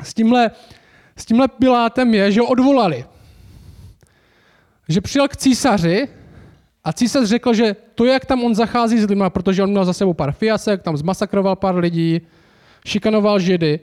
s 0.03 0.13
tímhle 0.13 0.51
s 1.17 1.25
tímhle 1.25 1.47
Pilátem 1.47 2.13
je, 2.13 2.31
že 2.31 2.41
ho 2.41 2.47
odvolali. 2.47 3.05
Že 4.89 5.01
přijel 5.01 5.27
k 5.27 5.37
císaři 5.37 6.07
a 6.83 6.93
císař 6.93 7.27
řekl, 7.27 7.53
že 7.53 7.75
to, 7.95 8.05
jak 8.05 8.25
tam 8.25 8.43
on 8.43 8.55
zachází 8.55 8.99
s 8.99 9.07
lidmi, 9.07 9.23
protože 9.29 9.63
on 9.63 9.69
měl 9.69 9.85
za 9.85 9.93
sebou 9.93 10.13
pár 10.13 10.31
fiasek, 10.31 10.81
tam 10.81 10.97
zmasakroval 10.97 11.55
pár 11.55 11.75
lidí, 11.75 12.21
šikanoval 12.85 13.39
židy. 13.39 13.79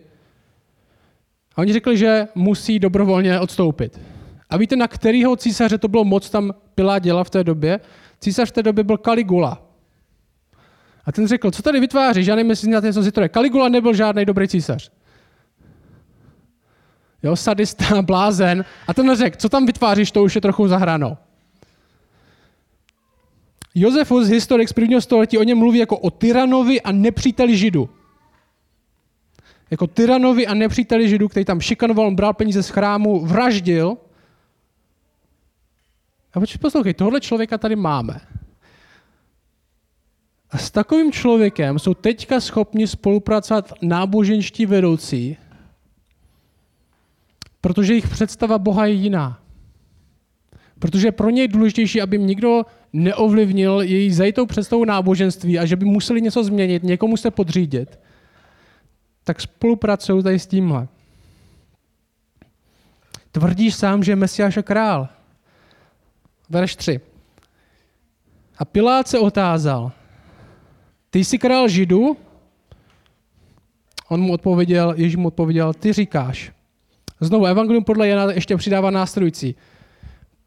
A 1.56 1.58
oni 1.58 1.72
řekli, 1.72 1.96
že 1.96 2.28
musí 2.34 2.78
dobrovolně 2.78 3.40
odstoupit. 3.40 4.00
A 4.50 4.56
víte, 4.56 4.76
na 4.76 4.88
kterého 4.88 5.36
císaře 5.36 5.78
to 5.78 5.88
bylo 5.88 6.04
moc 6.04 6.30
tam 6.30 6.52
Pilát 6.74 6.98
dělat 6.98 7.24
v 7.24 7.30
té 7.30 7.44
době? 7.44 7.80
Císař 8.20 8.48
v 8.48 8.52
té 8.52 8.62
době 8.62 8.84
byl 8.84 8.98
Kaligula. 8.98 9.62
A 11.04 11.12
ten 11.12 11.26
řekl, 11.26 11.50
co 11.50 11.62
tady 11.62 11.80
vytváříš? 11.80 12.26
Já 12.26 12.36
nevím, 12.36 12.50
jestli 12.50 12.66
znáte 12.66 12.86
něco 12.86 13.02
z 13.02 13.12
Kaligula 13.28 13.68
nebyl 13.68 13.94
žádný 13.94 14.24
dobrý 14.24 14.48
císař 14.48 14.90
jo, 17.22 17.36
sadista, 17.36 18.02
blázen. 18.02 18.64
A 18.86 18.94
ten 18.94 19.16
řekl, 19.16 19.36
co 19.36 19.48
tam 19.48 19.66
vytváříš, 19.66 20.10
to 20.10 20.22
už 20.22 20.34
je 20.34 20.40
trochu 20.40 20.68
zahráno. 20.68 21.18
Josefus, 23.74 24.28
historik 24.28 24.68
z 24.68 24.72
prvního 24.72 25.00
století, 25.00 25.38
o 25.38 25.42
něm 25.42 25.58
mluví 25.58 25.78
jako 25.78 25.98
o 25.98 26.10
tyranovi 26.10 26.80
a 26.80 26.92
nepříteli 26.92 27.56
židu. 27.56 27.90
jako 29.70 29.86
tyranovi 29.86 30.46
a 30.46 30.54
nepříteli 30.54 31.08
židů, 31.08 31.28
který 31.28 31.44
tam 31.44 31.60
šikanoval, 31.60 32.10
bral 32.10 32.32
peníze 32.34 32.62
z 32.62 32.68
chrámu, 32.68 33.26
vraždil. 33.26 33.96
A 36.32 36.40
počkej, 36.40 36.58
poslouchej, 36.58 36.94
tohle 36.94 37.20
člověka 37.20 37.58
tady 37.58 37.76
máme. 37.76 38.20
A 40.50 40.58
s 40.58 40.70
takovým 40.70 41.12
člověkem 41.12 41.78
jsou 41.78 41.94
teďka 41.94 42.40
schopni 42.40 42.86
spolupracovat 42.86 43.72
náboženští 43.82 44.66
vedoucí, 44.66 45.36
protože 47.62 47.92
jejich 47.92 48.08
představa 48.08 48.58
Boha 48.58 48.86
je 48.86 48.92
jiná. 48.92 49.38
Protože 50.78 51.08
je 51.08 51.12
pro 51.12 51.30
něj 51.30 51.48
důležitější, 51.48 52.02
aby 52.02 52.18
nikdo 52.18 52.62
neovlivnil 52.92 53.80
její 53.80 54.12
zajitou 54.12 54.46
představu 54.46 54.84
náboženství 54.84 55.58
a 55.58 55.66
že 55.66 55.76
by 55.76 55.84
museli 55.84 56.22
něco 56.22 56.44
změnit, 56.44 56.82
někomu 56.82 57.16
se 57.16 57.30
podřídit, 57.30 58.00
tak 59.24 59.40
spolupracují 59.40 60.22
tady 60.22 60.38
s 60.38 60.46
tímhle. 60.46 60.88
Tvrdíš 63.32 63.74
sám, 63.74 64.04
že 64.04 64.12
je 64.12 64.16
Mesiáš 64.16 64.56
a 64.56 64.62
král. 64.62 65.08
Verš 66.50 66.76
3. 66.76 67.00
A 68.58 68.64
Pilát 68.64 69.08
se 69.08 69.18
otázal, 69.18 69.92
ty 71.10 71.24
jsi 71.24 71.38
král 71.38 71.68
Židu? 71.68 72.16
On 74.08 74.20
mu 74.20 74.32
odpověděl, 74.32 74.94
Ježíš 74.96 75.16
mu 75.16 75.28
odpověděl, 75.28 75.74
ty 75.74 75.92
říkáš. 75.92 76.52
Znovu, 77.22 77.46
Evangelium 77.46 77.84
podle 77.84 78.08
Jana 78.08 78.32
ještě 78.32 78.56
přidává 78.56 78.90
následující. 78.90 79.54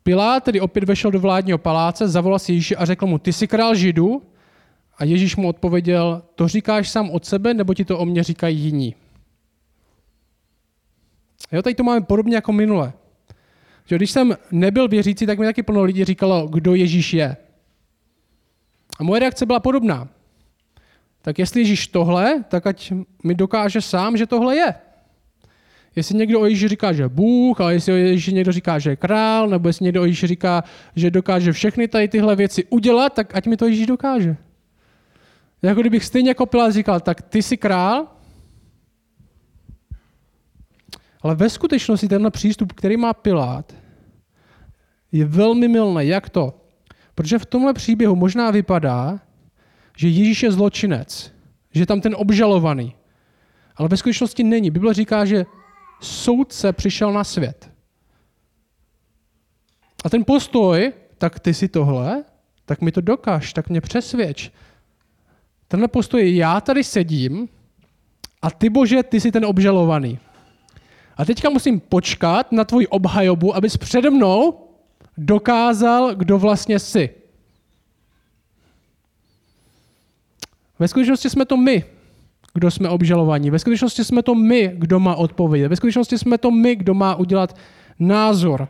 Pilát 0.03 0.43
tedy 0.43 0.61
opět 0.61 0.83
vešel 0.83 1.11
do 1.11 1.19
vládního 1.19 1.57
paláce, 1.57 2.07
zavolal 2.07 2.39
si 2.39 2.53
Ježíše 2.53 2.75
a 2.75 2.85
řekl 2.85 3.05
mu, 3.05 3.17
ty 3.17 3.33
jsi 3.33 3.47
král 3.47 3.75
Židu? 3.75 4.21
A 4.97 5.05
Ježíš 5.05 5.35
mu 5.35 5.47
odpověděl, 5.47 6.23
to 6.35 6.47
říkáš 6.47 6.89
sám 6.89 7.09
od 7.09 7.25
sebe, 7.25 7.53
nebo 7.53 7.73
ti 7.73 7.85
to 7.85 7.99
o 7.99 8.05
mě 8.05 8.23
říkají 8.23 8.59
jiní? 8.59 8.95
Jo, 11.51 11.61
tady 11.61 11.75
to 11.75 11.83
máme 11.83 12.01
podobně 12.01 12.35
jako 12.35 12.53
minule. 12.53 12.93
Že 13.85 13.95
když 13.95 14.11
jsem 14.11 14.37
nebyl 14.51 14.87
věřící, 14.87 15.25
tak 15.25 15.39
mi 15.39 15.45
taky 15.45 15.63
plno 15.63 15.83
lidí 15.83 16.05
říkalo, 16.05 16.47
kdo 16.47 16.75
Ježíš 16.75 17.13
je. 17.13 17.37
A 18.99 19.03
moje 19.03 19.19
reakce 19.19 19.45
byla 19.45 19.59
podobná. 19.59 20.07
Tak 21.21 21.39
jestli 21.39 21.61
Ježíš 21.61 21.87
tohle, 21.87 22.43
tak 22.47 22.67
ať 22.67 22.93
mi 23.23 23.35
dokáže 23.35 23.81
sám, 23.81 24.17
že 24.17 24.25
tohle 24.25 24.55
je. 24.55 24.73
Jestli 25.95 26.17
někdo 26.17 26.41
o 26.41 26.45
Ježíši 26.45 26.67
říká, 26.67 26.93
že 26.93 27.03
je 27.03 27.09
Bůh, 27.09 27.61
a 27.61 27.71
jestli 27.71 27.93
o 27.93 27.95
Ježíši 27.95 28.33
někdo 28.33 28.51
říká, 28.51 28.79
že 28.79 28.89
je 28.89 28.95
král, 28.95 29.47
nebo 29.47 29.69
jestli 29.69 29.83
někdo 29.83 30.01
o 30.01 30.05
Ježíši 30.05 30.27
říká, 30.27 30.63
že 30.95 31.11
dokáže 31.11 31.51
všechny 31.51 31.87
tady 31.87 32.07
tyhle 32.07 32.35
věci 32.35 32.65
udělat, 32.69 33.13
tak 33.13 33.35
ať 33.35 33.47
mi 33.47 33.57
to 33.57 33.67
Ježíš 33.67 33.87
dokáže. 33.87 34.37
Jako 35.61 35.81
kdybych 35.81 36.05
stejně 36.05 36.29
jako 36.29 36.45
Pilát 36.45 36.71
říkal, 36.71 36.99
tak 36.99 37.21
ty 37.21 37.43
jsi 37.43 37.57
král, 37.57 38.07
ale 41.21 41.35
ve 41.35 41.49
skutečnosti 41.49 42.07
tenhle 42.07 42.31
přístup, 42.31 42.73
který 42.73 42.97
má 42.97 43.13
Pilát, 43.13 43.73
je 45.11 45.25
velmi 45.25 45.67
milný. 45.67 46.07
Jak 46.07 46.29
to? 46.29 46.61
Protože 47.15 47.39
v 47.39 47.45
tomhle 47.45 47.73
příběhu 47.73 48.15
možná 48.15 48.51
vypadá, 48.51 49.19
že 49.97 50.07
Ježíš 50.07 50.43
je 50.43 50.51
zločinec, 50.51 51.33
že 51.71 51.85
tam 51.85 52.01
ten 52.01 52.15
obžalovaný. 52.17 52.95
Ale 53.75 53.89
ve 53.89 53.97
skutečnosti 53.97 54.43
není. 54.43 54.71
Bible 54.71 54.93
říká, 54.93 55.25
že 55.25 55.45
soudce 56.01 56.73
přišel 56.73 57.13
na 57.13 57.23
svět. 57.23 57.71
A 60.03 60.09
ten 60.09 60.23
postoj, 60.25 60.93
tak 61.17 61.39
ty 61.39 61.53
si 61.53 61.67
tohle, 61.67 62.23
tak 62.65 62.81
mi 62.81 62.91
to 62.91 63.01
dokáž, 63.01 63.53
tak 63.53 63.69
mě 63.69 63.81
přesvědč. 63.81 64.49
Tenhle 65.67 65.87
postoj, 65.87 66.35
já 66.35 66.61
tady 66.61 66.83
sedím 66.83 67.49
a 68.41 68.51
ty 68.51 68.69
bože, 68.69 69.03
ty 69.03 69.21
jsi 69.21 69.31
ten 69.31 69.45
obžalovaný. 69.45 70.19
A 71.17 71.25
teďka 71.25 71.49
musím 71.49 71.79
počkat 71.79 72.51
na 72.51 72.63
tvoji 72.63 72.87
obhajobu, 72.87 73.55
abys 73.55 73.77
přede 73.77 74.09
mnou 74.09 74.67
dokázal, 75.17 76.15
kdo 76.15 76.39
vlastně 76.39 76.79
jsi. 76.79 77.09
Ve 80.79 80.87
skutečnosti 80.87 81.29
jsme 81.29 81.45
to 81.45 81.57
my, 81.57 81.85
kdo 82.55 82.71
jsme 82.71 82.89
obžalovaní. 82.89 83.49
Ve 83.49 83.59
skutečnosti 83.59 84.03
jsme 84.03 84.23
to 84.23 84.35
my, 84.35 84.71
kdo 84.75 84.99
má 84.99 85.15
odpovědět. 85.15 85.67
Ve 85.67 85.75
skutečnosti 85.75 86.17
jsme 86.17 86.37
to 86.37 86.51
my, 86.51 86.75
kdo 86.75 86.93
má 86.93 87.15
udělat 87.15 87.57
názor. 87.99 88.67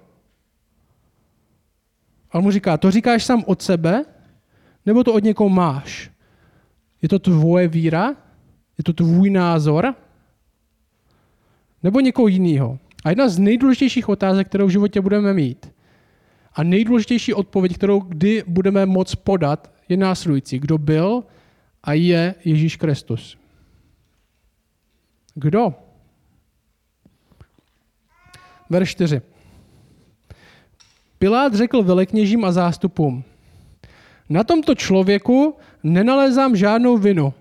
A 2.32 2.38
on 2.38 2.44
mu 2.44 2.52
říká, 2.52 2.78
to 2.78 2.92
říkáš 2.92 3.24
sám 3.24 3.44
od 3.48 3.62
sebe, 3.62 4.06
nebo 4.86 5.04
to 5.04 5.14
od 5.14 5.24
někoho 5.24 5.50
máš? 5.50 6.12
Je 7.02 7.10
to 7.10 7.20
tvoje 7.20 7.68
víra? 7.68 8.16
Je 8.78 8.84
to 8.84 8.94
tvůj 8.94 9.30
názor? 9.30 9.96
Nebo 11.84 12.00
někoho 12.00 12.28
jiného? 12.28 12.80
A 13.04 13.10
jedna 13.10 13.30
z 13.30 13.40
nejdůležitějších 13.40 14.10
otázek, 14.10 14.48
kterou 14.48 14.68
v 14.68 14.70
životě 14.70 15.02
budeme 15.02 15.34
mít, 15.34 15.72
a 16.54 16.64
nejdůležitější 16.64 17.34
odpověď, 17.34 17.76
kterou 17.76 18.00
kdy 18.00 18.44
budeme 18.48 18.86
moct 18.86 19.16
podat, 19.16 19.72
je 19.90 19.98
následující. 19.98 20.60
Kdo 20.60 20.78
byl 20.78 21.24
a 21.84 21.94
je 21.94 22.36
Ježíš 22.46 22.76
Kristus? 22.76 23.38
Kdo? 25.36 25.74
Verš 28.70 28.90
4. 28.90 29.22
Pilát 31.20 31.54
řekl 31.54 31.84
velekněžím 31.84 32.46
a 32.46 32.52
zástupům, 32.52 33.24
na 34.30 34.44
tomto 34.44 34.76
člověku 34.76 35.56
nenalézám 35.84 36.56
žádnou 36.56 36.98
vinu. 36.98 37.34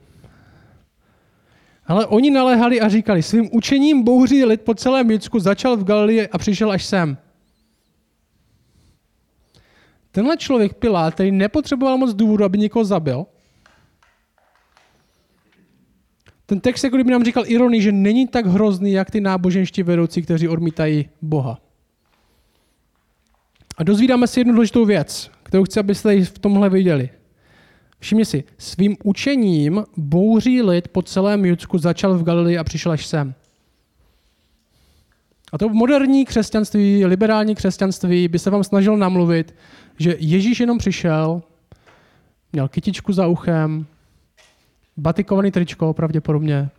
Ale 1.87 2.07
oni 2.07 2.31
naléhali 2.31 2.81
a 2.81 2.89
říkali, 2.89 3.23
svým 3.23 3.49
učením 3.53 4.03
bouří 4.03 4.45
lid 4.45 4.61
po 4.61 4.75
celém 4.75 5.11
Jidsku, 5.11 5.39
začal 5.39 5.77
v 5.77 5.85
Galilii 5.85 6.29
a 6.29 6.39
přišel 6.39 6.71
až 6.71 6.85
sem. 6.85 7.17
Tenhle 10.11 10.37
člověk 10.37 10.75
Pilát, 10.75 11.15
který 11.15 11.33
nepotřeboval 11.33 11.99
moc 11.99 12.15
důvodu, 12.15 12.45
aby 12.45 12.59
někoho 12.59 12.85
zabil, 12.85 13.27
ten 16.47 16.61
text 16.61 16.85
jako 16.85 16.97
kdyby 16.97 17.11
nám 17.11 17.25
říkal 17.25 17.45
ironii, 17.47 17.83
že 17.83 17.93
není 17.93 18.29
tak 18.29 18.47
hrozný, 18.47 18.93
jak 18.93 19.11
ty 19.11 19.21
náboženští 19.21 19.83
vedoucí, 19.83 20.23
kteří 20.23 20.49
odmítají 20.49 21.09
Boha. 21.23 21.59
A 23.77 23.85
dozvídáme 23.85 24.27
si 24.27 24.41
jednu 24.41 24.53
důležitou 24.53 24.85
věc, 24.85 25.31
kterou 25.43 25.65
chci, 25.65 25.81
abyste 25.81 26.25
v 26.25 26.39
tomhle 26.39 26.71
viděli. 26.71 27.11
Všimni 27.99 28.25
si, 28.25 28.45
svým 28.59 28.97
učením 29.05 29.85
bouří 29.97 30.63
lid 30.63 30.89
po 30.89 31.03
celém 31.03 31.45
Judsku 31.45 31.79
začal 31.79 32.19
v 32.19 32.23
Galilii 32.23 32.59
a 32.59 32.65
přišel 32.65 32.93
až 32.93 33.07
sem. 33.07 33.35
A 35.53 35.59
to 35.59 35.69
moderní 35.69 36.25
křesťanství, 36.25 37.07
liberální 37.07 37.55
křesťanství 37.55 38.29
by 38.29 38.39
se 38.39 38.51
vám 38.51 38.65
snažil 38.65 38.97
namluvit, 38.97 39.55
že 39.99 40.17
Ježíš 40.19 40.61
jenom 40.61 40.79
přišel, 40.79 41.43
měl 42.53 42.69
kytičku 42.69 43.13
za 43.13 43.27
uchem, 43.27 43.87
batikovaný 44.97 45.51
tričko 45.51 45.93
pravděpodobně. 45.93 46.71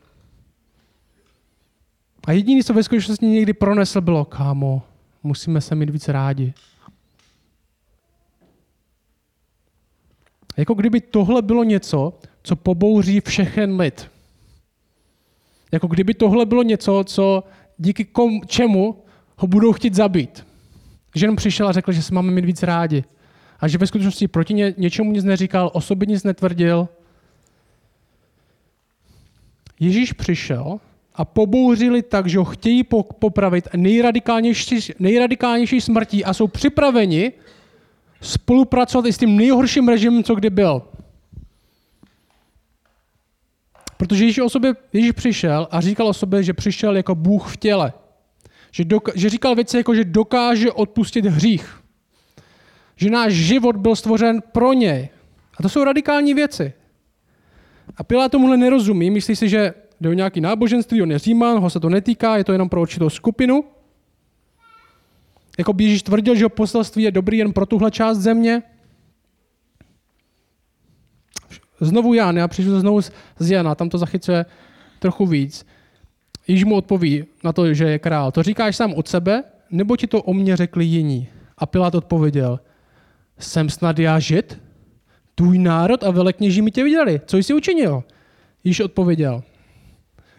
A 2.27 2.31
jediný, 2.31 2.63
co 2.63 2.73
ve 2.73 2.83
skutečnosti 2.83 3.25
někdy 3.25 3.53
pronesl, 3.53 4.01
bylo, 4.01 4.25
kámo, 4.25 4.81
musíme 5.23 5.61
se 5.61 5.75
mít 5.75 5.89
víc 5.89 6.07
rádi. 6.07 6.53
Jako 10.57 10.73
kdyby 10.73 11.01
tohle 11.01 11.41
bylo 11.41 11.63
něco, 11.63 12.19
co 12.43 12.55
pobouří 12.55 13.21
všechen 13.21 13.79
lid. 13.79 14.11
Jako 15.71 15.87
kdyby 15.87 16.13
tohle 16.13 16.45
bylo 16.45 16.63
něco, 16.63 17.03
co 17.07 17.43
díky 17.77 18.05
kom, 18.05 18.41
čemu 18.47 19.03
ho 19.37 19.47
budou 19.47 19.73
chtít 19.73 19.93
zabít. 19.93 20.47
Že 21.15 21.23
jenom 21.23 21.35
přišel 21.35 21.67
a 21.67 21.71
řekl, 21.71 21.91
že 21.91 22.03
se 22.03 22.13
máme 22.13 22.31
mít 22.31 22.45
víc 22.45 22.63
rádi. 22.63 23.03
A 23.59 23.67
že 23.67 23.77
ve 23.77 23.87
skutečnosti 23.87 24.27
proti 24.27 24.53
ně, 24.53 24.73
něčemu 24.77 25.11
nic 25.11 25.23
neříkal, 25.23 25.71
o 25.73 25.81
sobě 25.81 26.05
nic 26.05 26.23
netvrdil. 26.23 26.89
Ježíš 29.79 30.13
přišel 30.13 30.79
a 31.15 31.25
pobouřili 31.25 32.01
tak, 32.01 32.27
že 32.27 32.37
ho 32.37 32.45
chtějí 32.45 32.83
popravit 33.19 33.67
nejradikálnější, 33.75 34.93
nejradikálnější 34.99 35.81
smrtí 35.81 36.25
a 36.25 36.33
jsou 36.33 36.47
připraveni 36.47 37.31
spolupracovat 38.21 39.05
i 39.05 39.13
s 39.13 39.17
tím 39.17 39.37
nejhorším 39.37 39.87
režimem, 39.87 40.23
co 40.23 40.35
kdy 40.35 40.49
byl. 40.49 40.81
Protože 43.97 44.23
Ježíš, 44.23 44.39
o 44.39 44.49
sobě, 44.49 44.73
Ježíš 44.93 45.11
přišel 45.11 45.67
a 45.71 45.81
říkal 45.81 46.07
o 46.07 46.13
sobě, 46.13 46.43
že 46.43 46.53
přišel 46.53 46.95
jako 46.95 47.15
Bůh 47.15 47.53
v 47.53 47.57
těle. 47.57 47.93
Že, 48.71 48.83
doka- 48.83 49.11
že 49.15 49.29
říkal 49.29 49.55
věci 49.55 49.77
jako, 49.77 49.95
že 49.95 50.03
dokáže 50.03 50.71
odpustit 50.71 51.25
hřích. 51.25 51.81
Že 52.95 53.09
náš 53.09 53.33
život 53.33 53.75
byl 53.75 53.95
stvořen 53.95 54.41
pro 54.51 54.73
něj. 54.73 55.09
A 55.57 55.63
to 55.63 55.69
jsou 55.69 55.83
radikální 55.83 56.33
věci. 56.33 56.73
A 57.97 58.03
Pilát 58.03 58.31
tomuhle 58.31 58.57
nerozumí, 58.57 59.11
myslí 59.11 59.35
si, 59.35 59.49
že 59.49 59.73
jde 60.01 60.09
o 60.09 60.13
nějaký 60.13 60.41
náboženství, 60.41 61.01
on 61.01 61.11
je 61.11 61.19
říman, 61.19 61.59
ho 61.59 61.69
se 61.69 61.79
to 61.79 61.89
netýká, 61.89 62.37
je 62.37 62.43
to 62.43 62.51
jenom 62.51 62.69
pro 62.69 62.81
určitou 62.81 63.09
skupinu. 63.09 63.63
Jako 65.57 65.73
Ježíš 65.79 66.03
tvrdil, 66.03 66.35
že 66.35 66.49
poselství 66.49 67.03
je 67.03 67.11
dobrý 67.11 67.37
jen 67.37 67.53
pro 67.53 67.65
tuhle 67.65 67.91
část 67.91 68.17
země. 68.17 68.63
Znovu 71.79 72.13
Jan, 72.13 72.37
já 72.37 72.47
přišel 72.47 72.79
znovu 72.79 73.01
z 73.39 73.51
Jana, 73.51 73.75
tam 73.75 73.89
to 73.89 73.97
zachycuje 73.97 74.45
trochu 74.99 75.25
víc. 75.25 75.65
Ježíš 76.47 76.63
mu 76.63 76.75
odpoví 76.75 77.25
na 77.43 77.53
to, 77.53 77.73
že 77.73 77.83
je 77.85 77.99
král. 77.99 78.31
To 78.31 78.43
říkáš 78.43 78.75
sám 78.75 78.93
od 78.93 79.07
sebe, 79.07 79.43
nebo 79.71 79.97
ti 79.97 80.07
to 80.07 80.21
o 80.21 80.33
mě 80.33 80.55
řekli 80.55 80.85
jiní? 80.85 81.27
A 81.57 81.65
Pilát 81.65 81.95
odpověděl, 81.95 82.59
jsem 83.39 83.69
snad 83.69 83.99
já 83.99 84.19
žid? 84.19 84.59
Tvůj 85.35 85.57
národ 85.57 86.03
a 86.03 86.11
velekněží 86.11 86.61
mi 86.61 86.71
tě 86.71 86.83
viděli. 86.83 87.21
Co 87.25 87.37
jsi 87.37 87.53
učinil? 87.53 88.03
Ježíš 88.63 88.79
odpověděl. 88.79 89.43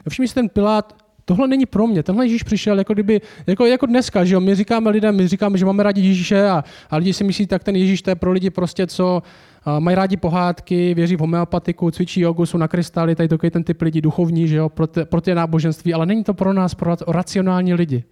Všimni 0.09 0.29
si 0.29 0.35
ten 0.35 0.49
Pilát, 0.49 0.97
tohle 1.25 1.49
není 1.49 1.67
pro 1.67 1.87
mě. 1.87 2.03
Tenhle 2.03 2.25
Ježíš 2.25 2.43
přišel 2.43 2.79
jako 2.79 2.93
kdyby, 2.93 3.21
jako, 3.47 3.67
jako 3.67 3.87
dneska, 3.87 4.25
že 4.25 4.35
jo? 4.35 4.41
My 4.41 4.55
říkáme 4.55 4.91
lidem, 4.91 5.17
my 5.17 5.29
říkáme, 5.29 5.59
že 5.59 5.65
máme 5.65 5.83
rádi 5.83 6.01
Ježíše 6.01 6.49
a, 6.49 6.65
a 6.91 6.97
lidi 6.97 7.13
si 7.13 7.25
myslí, 7.25 7.47
tak 7.47 7.65
ten 7.65 7.77
Ježíš 7.77 8.03
to 8.03 8.11
je 8.11 8.15
pro 8.15 8.33
lidi 8.33 8.51
prostě, 8.51 8.87
co 8.87 9.23
uh, 9.67 9.81
mají 9.81 9.95
rádi 9.95 10.17
pohádky, 10.17 10.95
věří 10.95 11.17
v 11.17 11.21
homeopatiku, 11.21 11.91
cvičí 11.91 12.21
jogu, 12.21 12.47
jsou 12.47 12.59
na 12.59 12.69
krystály, 12.69 13.15
tady 13.15 13.29
takový 13.29 13.51
ten 13.51 13.65
typ 13.65 13.83
lidí 13.83 14.01
duchovní, 14.01 14.49
že 14.49 14.57
jo? 14.57 14.69
Pro, 14.69 14.87
ty, 14.87 15.05
pro 15.05 15.21
ty 15.21 15.35
náboženství, 15.35 15.95
ale 15.95 16.07
není 16.07 16.25
to 16.25 16.35
pro 16.35 16.53
nás, 16.53 16.75
pro 16.75 16.97
racionální 17.09 17.75
lidi. 17.75 18.05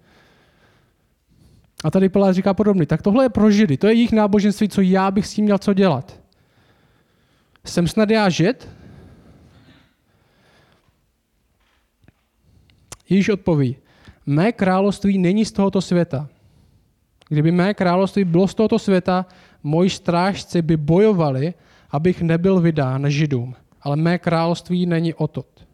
A 1.85 1.91
tady 1.91 2.09
Pilát 2.09 2.33
říká 2.33 2.55
podobný. 2.55 2.87
Tak 2.87 3.03
tohle 3.03 3.25
je 3.25 3.29
pro 3.29 3.51
židy, 3.51 3.77
to 3.77 3.87
je 3.87 3.95
jejich 3.95 4.13
náboženství, 4.13 4.69
co 4.69 4.81
já 4.81 5.11
bych 5.11 5.27
s 5.27 5.35
tím 5.35 5.45
měl 5.45 5.59
co 5.59 5.75
dělat. 5.75 6.24
Jsem 7.65 7.89
snad 7.89 8.11
já 8.11 8.29
žid? 8.29 8.69
Ježíš 13.09 13.29
odpoví, 13.29 13.77
mé 14.27 14.53
království 14.53 15.19
není 15.19 15.45
z 15.45 15.53
tohoto 15.53 15.81
světa. 15.81 16.29
Kdyby 17.29 17.53
mé 17.53 17.75
království 17.75 18.25
bylo 18.25 18.49
z 18.49 18.55
tohoto 18.55 18.79
světa, 18.79 19.27
moji 19.63 19.91
strážci 19.91 20.63
by 20.63 20.77
bojovali, 20.77 21.55
abych 21.91 22.23
nebyl 22.23 22.61
vydán 22.61 23.11
židům. 23.11 23.55
Ale 23.83 23.97
mé 23.97 24.19
království 24.19 24.87
není 24.87 25.15
otot. 25.15 25.67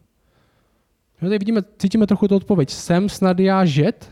Tady 1.19 1.37
vidíme, 1.37 1.61
cítíme 1.77 2.07
trochu 2.07 2.27
tu 2.27 2.35
odpověď. 2.35 2.69
Jsem 2.69 3.09
snad 3.09 3.39
já 3.39 3.65
žid? 3.65 4.11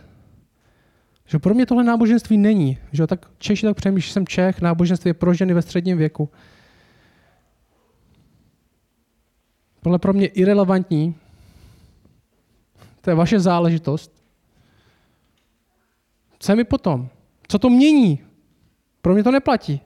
Že 1.25 1.39
pro 1.39 1.53
mě 1.53 1.65
tohle 1.65 1.83
náboženství 1.83 2.37
není. 2.37 2.77
Že 2.91 3.07
tak 3.07 3.25
Češi 3.37 3.65
tak 3.65 3.75
přemýšlí, 3.75 4.13
jsem 4.13 4.27
Čech, 4.27 4.61
náboženství 4.61 5.09
je 5.09 5.13
pro 5.13 5.33
ženy 5.33 5.53
ve 5.53 5.61
středním 5.61 5.97
věku. 5.97 6.29
Tohle 9.81 9.99
pro 9.99 10.13
mě 10.13 10.27
irrelevantní. 10.27 11.15
To 13.01 13.09
je 13.09 13.15
vaše 13.15 13.39
záležitost. 13.39 14.11
Co 16.39 16.55
mi 16.55 16.63
potom? 16.63 17.09
Co 17.47 17.59
to 17.59 17.69
mění? 17.69 18.19
Pro 19.01 19.13
mě 19.13 19.23
to 19.23 19.31
neplatí. 19.31 19.81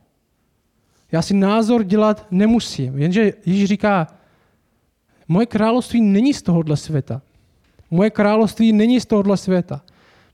Já 1.11 1.21
si 1.21 1.33
názor 1.33 1.83
dělat 1.83 2.27
nemusím. 2.31 2.97
Jenže 2.97 3.33
Ježíš 3.45 3.69
říká, 3.69 4.07
moje 5.27 5.45
království 5.45 6.01
není 6.01 6.33
z 6.33 6.41
tohohle 6.41 6.77
světa. 6.77 7.21
Moje 7.91 8.09
království 8.09 8.73
není 8.73 9.01
z 9.01 9.05
tohohle 9.05 9.37
světa. 9.37 9.81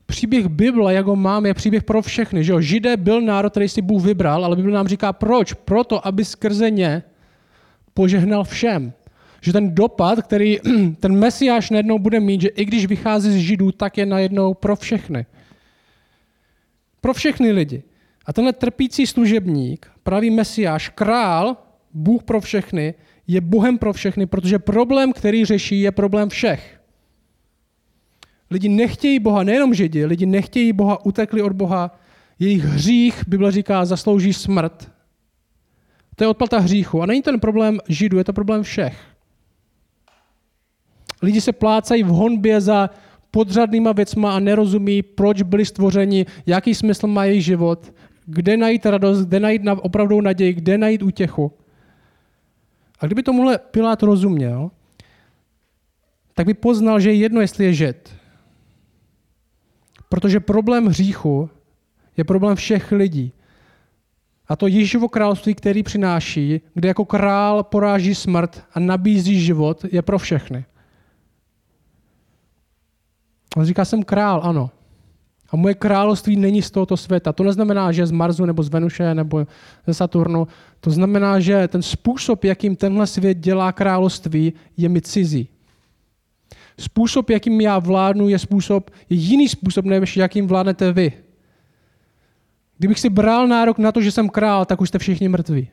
Příběh 0.06 0.46
Bible, 0.46 0.94
jak 0.94 1.06
ho 1.06 1.16
mám, 1.16 1.46
je 1.46 1.54
příběh 1.54 1.84
pro 1.84 2.02
všechny. 2.02 2.44
Že 2.44 2.52
jo? 2.52 2.60
Židé 2.60 2.96
byl 2.96 3.20
národ, 3.20 3.50
který 3.50 3.68
si 3.68 3.82
Bůh 3.82 4.04
vybral, 4.04 4.44
ale 4.44 4.56
Bible 4.56 4.72
nám 4.72 4.88
říká, 4.88 5.12
proč? 5.12 5.52
Proto, 5.52 6.06
aby 6.06 6.24
skrze 6.24 6.70
ně 6.70 7.02
požehnal 7.94 8.44
všem. 8.44 8.92
Že 9.40 9.52
ten 9.52 9.74
dopad, 9.74 10.22
který 10.22 10.58
ten 11.00 11.18
mesiáš 11.18 11.70
najednou 11.70 11.98
bude 11.98 12.20
mít, 12.20 12.40
že 12.40 12.48
i 12.48 12.64
když 12.64 12.86
vychází 12.86 13.30
z 13.30 13.36
Židů, 13.36 13.72
tak 13.72 13.98
je 13.98 14.06
najednou 14.06 14.54
pro 14.54 14.76
všechny. 14.76 15.26
Pro 17.00 17.14
všechny 17.14 17.52
lidi. 17.52 17.82
A 18.26 18.32
tenhle 18.32 18.52
trpící 18.52 19.06
služebník, 19.06 19.90
pravý 20.02 20.30
mesiáš, 20.30 20.88
král, 20.88 21.56
Bůh 21.94 22.22
pro 22.22 22.40
všechny, 22.40 22.94
je 23.26 23.40
Bohem 23.40 23.78
pro 23.78 23.92
všechny, 23.92 24.26
protože 24.26 24.58
problém, 24.58 25.12
který 25.12 25.44
řeší, 25.44 25.80
je 25.80 25.92
problém 25.92 26.28
všech. 26.28 26.80
Lidi 28.50 28.68
nechtějí 28.68 29.18
Boha, 29.18 29.42
nejenom 29.42 29.74
Židi, 29.74 30.06
lidi 30.06 30.26
nechtějí 30.26 30.72
Boha, 30.72 31.04
utekli 31.06 31.42
od 31.42 31.52
Boha, 31.52 31.98
jejich 32.38 32.64
hřích, 32.64 33.28
Bible 33.28 33.52
říká, 33.52 33.84
zaslouží 33.84 34.32
smrt. 34.32 34.90
To 36.16 36.24
je 36.24 36.28
odplata 36.28 36.58
hříchu. 36.58 37.02
A 37.02 37.06
není 37.06 37.22
ten 37.22 37.40
problém 37.40 37.78
Židů, 37.88 38.18
je 38.18 38.24
to 38.24 38.32
problém 38.32 38.62
všech. 38.62 38.98
Lidi 41.22 41.40
se 41.40 41.52
plácají 41.52 42.02
v 42.02 42.06
honbě 42.06 42.60
za 42.60 42.90
podřadnýma 43.30 43.92
věcma 43.92 44.36
a 44.36 44.40
nerozumí, 44.40 45.02
proč 45.02 45.42
byli 45.42 45.64
stvořeni, 45.64 46.26
jaký 46.46 46.74
smysl 46.74 47.06
má 47.06 47.24
jejich 47.24 47.44
život, 47.44 47.92
kde 48.26 48.56
najít 48.56 48.86
radost, 48.86 49.24
kde 49.24 49.40
najít 49.40 49.62
opravdu 49.80 50.20
naději, 50.20 50.52
kde 50.52 50.78
najít 50.78 51.02
útěchu. 51.02 51.52
A 53.00 53.06
kdyby 53.06 53.22
tomuhle 53.22 53.58
Pilát 53.58 54.02
rozuměl, 54.02 54.70
tak 56.34 56.46
by 56.46 56.54
poznal, 56.54 57.00
že 57.00 57.10
je 57.10 57.16
jedno, 57.16 57.40
jestli 57.40 57.64
je 57.64 57.74
žid. 57.74 58.14
Protože 60.08 60.40
problém 60.40 60.86
hříchu 60.86 61.50
je 62.16 62.24
problém 62.24 62.56
všech 62.56 62.92
lidí. 62.92 63.32
A 64.48 64.56
to 64.56 64.66
Ježíšovo 64.66 65.08
království, 65.08 65.54
který 65.54 65.82
přináší, 65.82 66.60
kde 66.74 66.88
jako 66.88 67.04
král 67.04 67.62
poráží 67.62 68.14
smrt 68.14 68.64
a 68.74 68.80
nabízí 68.80 69.40
život, 69.40 69.84
je 69.92 70.02
pro 70.02 70.18
všechny. 70.18 70.64
On 73.56 73.64
říká, 73.64 73.84
jsem 73.84 74.02
král, 74.02 74.40
ano. 74.44 74.70
A 75.50 75.56
moje 75.56 75.74
království 75.74 76.36
není 76.36 76.62
z 76.62 76.70
tohoto 76.70 76.96
světa. 76.96 77.32
To 77.32 77.42
neznamená, 77.42 77.92
že 77.92 78.06
z 78.06 78.10
Marsu 78.10 78.44
nebo 78.44 78.62
z 78.62 78.68
Venuše 78.68 79.14
nebo 79.14 79.46
ze 79.86 79.94
Saturnu. 79.94 80.48
To 80.80 80.90
znamená, 80.90 81.40
že 81.40 81.68
ten 81.68 81.82
způsob, 81.82 82.44
jakým 82.44 82.76
tenhle 82.76 83.06
svět 83.06 83.38
dělá 83.38 83.72
království, 83.72 84.52
je 84.76 84.88
mi 84.88 85.00
cizí. 85.00 85.48
Způsob, 86.78 87.30
jakým 87.30 87.60
já 87.60 87.78
vládnu, 87.78 88.28
je 88.28 88.38
způsob, 88.38 88.90
je 89.08 89.16
jiný 89.16 89.48
způsob, 89.48 89.84
než 89.84 90.16
jakým 90.16 90.46
vládnete 90.46 90.92
vy. 90.92 91.12
Kdybych 92.78 93.00
si 93.00 93.10
bral 93.10 93.48
nárok 93.48 93.78
na 93.78 93.92
to, 93.92 94.00
že 94.00 94.10
jsem 94.10 94.28
král, 94.28 94.64
tak 94.64 94.80
už 94.80 94.88
jste 94.88 94.98
všichni 94.98 95.28
mrtví. 95.28 95.68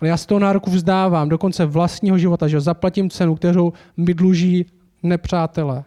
Ale 0.00 0.08
já 0.08 0.16
z 0.16 0.26
toho 0.26 0.38
nároku 0.38 0.70
vzdávám 0.70 1.28
do 1.28 1.38
konce 1.38 1.66
vlastního 1.66 2.18
života, 2.18 2.48
že 2.48 2.60
zaplatím 2.60 3.10
cenu, 3.10 3.34
kterou 3.36 3.72
mi 3.96 4.14
dluží 4.14 4.66
nepřátelé. 5.02 5.84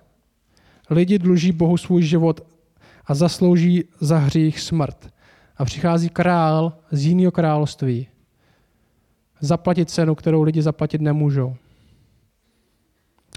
Lidi 0.89 1.19
dluží 1.19 1.51
Bohu 1.51 1.77
svůj 1.77 2.03
život 2.03 2.47
a 3.05 3.13
zaslouží 3.15 3.83
za 3.99 4.17
hřích 4.17 4.59
smrt. 4.59 5.13
A 5.57 5.65
přichází 5.65 6.09
král 6.09 6.73
z 6.91 7.05
jiného 7.05 7.31
království. 7.31 8.07
Zaplatit 9.39 9.89
cenu, 9.89 10.15
kterou 10.15 10.41
lidi 10.43 10.61
zaplatit 10.61 11.01
nemůžou. 11.01 11.55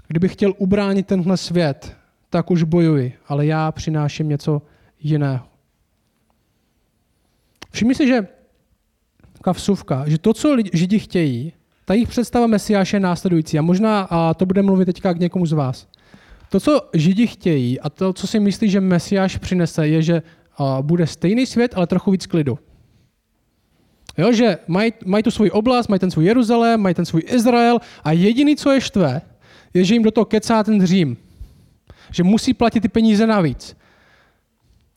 Kdybych 0.07 0.33
chtěl 0.33 0.53
ubránit 0.57 1.07
tenhle 1.07 1.37
svět, 1.37 1.97
tak 2.29 2.51
už 2.51 2.63
bojuji, 2.63 3.13
ale 3.27 3.45
já 3.45 3.71
přináším 3.71 4.29
něco 4.29 4.61
jiného. 4.99 5.45
Všimni 7.71 7.95
si, 7.95 8.07
že 8.07 8.27
taková 9.33 9.53
vsuvka, 9.53 10.09
že 10.09 10.17
to, 10.17 10.33
co 10.33 10.55
Židi 10.73 10.99
chtějí, 10.99 11.53
ta 11.87 11.93
jejich 11.93 12.09
představa 12.09 12.47
Mesiáše 12.47 12.95
je 12.95 12.99
následující. 12.99 13.59
A 13.59 13.61
možná 13.61 14.01
a 14.01 14.33
to 14.33 14.45
bude 14.45 14.61
mluvit 14.61 14.85
teďka 14.85 15.13
k 15.13 15.19
někomu 15.19 15.45
z 15.45 15.51
vás. 15.51 15.87
To, 16.49 16.59
co 16.59 16.81
Židi 16.93 17.27
chtějí 17.27 17.79
a 17.79 17.89
to, 17.89 18.13
co 18.13 18.27
si 18.27 18.39
myslí, 18.39 18.69
že 18.69 18.81
Mesiáš 18.81 19.37
přinese, 19.37 19.87
je, 19.87 20.01
že 20.01 20.21
bude 20.81 21.07
stejný 21.07 21.45
svět, 21.45 21.73
ale 21.75 21.87
trochu 21.87 22.11
víc 22.11 22.25
klidu. 22.25 22.59
Jo, 24.17 24.33
že 24.33 24.57
mají, 24.67 24.93
mají 25.05 25.23
tu 25.23 25.31
svoji 25.31 25.51
oblast, 25.51 25.87
mají 25.87 25.99
ten 25.99 26.11
svůj 26.11 26.25
Jeruzalém, 26.25 26.81
mají 26.81 26.95
ten 26.95 27.05
svůj 27.05 27.23
Izrael 27.27 27.79
a 28.03 28.11
jediný, 28.11 28.55
co 28.55 28.71
je 28.71 28.81
štve, 28.81 29.21
je, 29.73 29.83
že 29.83 29.95
jim 29.95 30.03
do 30.03 30.11
toho 30.11 30.25
kecá 30.25 30.63
ten 30.63 30.85
Řím. 30.85 31.17
Že 32.11 32.23
musí 32.23 32.53
platit 32.53 32.81
ty 32.81 32.87
peníze 32.87 33.27
navíc. 33.27 33.77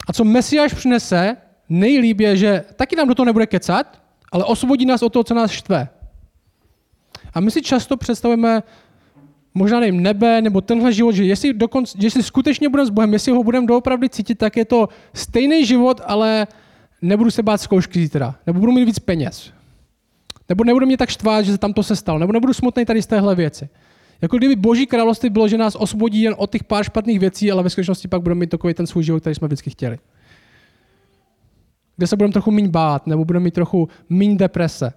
A 0.08 0.12
co 0.12 0.24
Mesiáš 0.24 0.74
přinese, 0.74 1.36
nejlíp 1.68 2.20
je, 2.20 2.36
že 2.36 2.64
taky 2.76 2.96
nám 2.96 3.08
do 3.08 3.14
toho 3.14 3.26
nebude 3.26 3.46
kecat, 3.46 4.02
ale 4.32 4.44
osvobodí 4.44 4.86
nás 4.86 5.02
od 5.02 5.12
toho, 5.12 5.24
co 5.24 5.34
nás 5.34 5.50
štve. 5.50 5.88
A 7.34 7.40
my 7.40 7.50
si 7.50 7.62
často 7.62 7.96
představujeme 7.96 8.62
možná 9.54 9.80
nevím, 9.80 10.02
nebe 10.02 10.42
nebo 10.42 10.60
tenhle 10.60 10.92
život, 10.92 11.12
že 11.12 11.24
jestli, 11.24 11.52
dokonce, 11.52 11.98
jestli 12.00 12.22
skutečně 12.22 12.68
budeme 12.68 12.86
s 12.86 12.90
Bohem, 12.90 13.12
jestli 13.12 13.32
ho 13.32 13.44
budeme 13.44 13.66
doopravdy 13.66 14.08
cítit, 14.08 14.38
tak 14.38 14.56
je 14.56 14.64
to 14.64 14.88
stejný 15.14 15.66
život, 15.66 16.00
ale 16.04 16.46
nebudu 17.02 17.30
se 17.30 17.42
bát 17.42 17.60
zkoušky 17.60 18.00
zítra, 18.00 18.34
nebo 18.46 18.60
budu 18.60 18.72
mít 18.72 18.84
víc 18.84 18.98
peněz. 18.98 19.52
Nebo 20.48 20.64
nebudu 20.64 20.86
mě 20.86 20.96
tak 20.96 21.08
štvát, 21.08 21.44
že 21.44 21.58
tam 21.58 21.72
to 21.72 21.82
se 21.82 21.96
stalo, 21.96 22.18
nebo 22.18 22.32
nebudu 22.32 22.52
smutný 22.52 22.84
tady 22.84 23.02
z 23.02 23.06
téhle 23.06 23.34
věci. 23.34 23.68
Jako 24.22 24.38
kdyby 24.38 24.56
boží 24.56 24.86
království 24.86 25.30
bylo, 25.30 25.48
že 25.48 25.58
nás 25.58 25.74
osvobodí 25.74 26.22
jen 26.22 26.34
od 26.38 26.50
těch 26.50 26.64
pár 26.64 26.84
špatných 26.84 27.20
věcí, 27.20 27.52
ale 27.52 27.62
ve 27.62 27.70
skutečnosti 27.70 28.08
pak 28.08 28.22
budeme 28.22 28.38
mít 28.38 28.50
takový 28.50 28.74
ten 28.74 28.86
svůj 28.86 29.04
život, 29.04 29.20
který 29.20 29.34
jsme 29.34 29.48
vždycky 29.48 29.70
chtěli. 29.70 29.98
Kde 31.96 32.06
se 32.06 32.16
budeme 32.16 32.32
trochu 32.32 32.50
méně 32.50 32.68
bát, 32.68 33.06
nebo 33.06 33.24
budeme 33.24 33.44
mít 33.44 33.54
trochu 33.54 33.88
méně 34.08 34.36
deprese, 34.36 34.92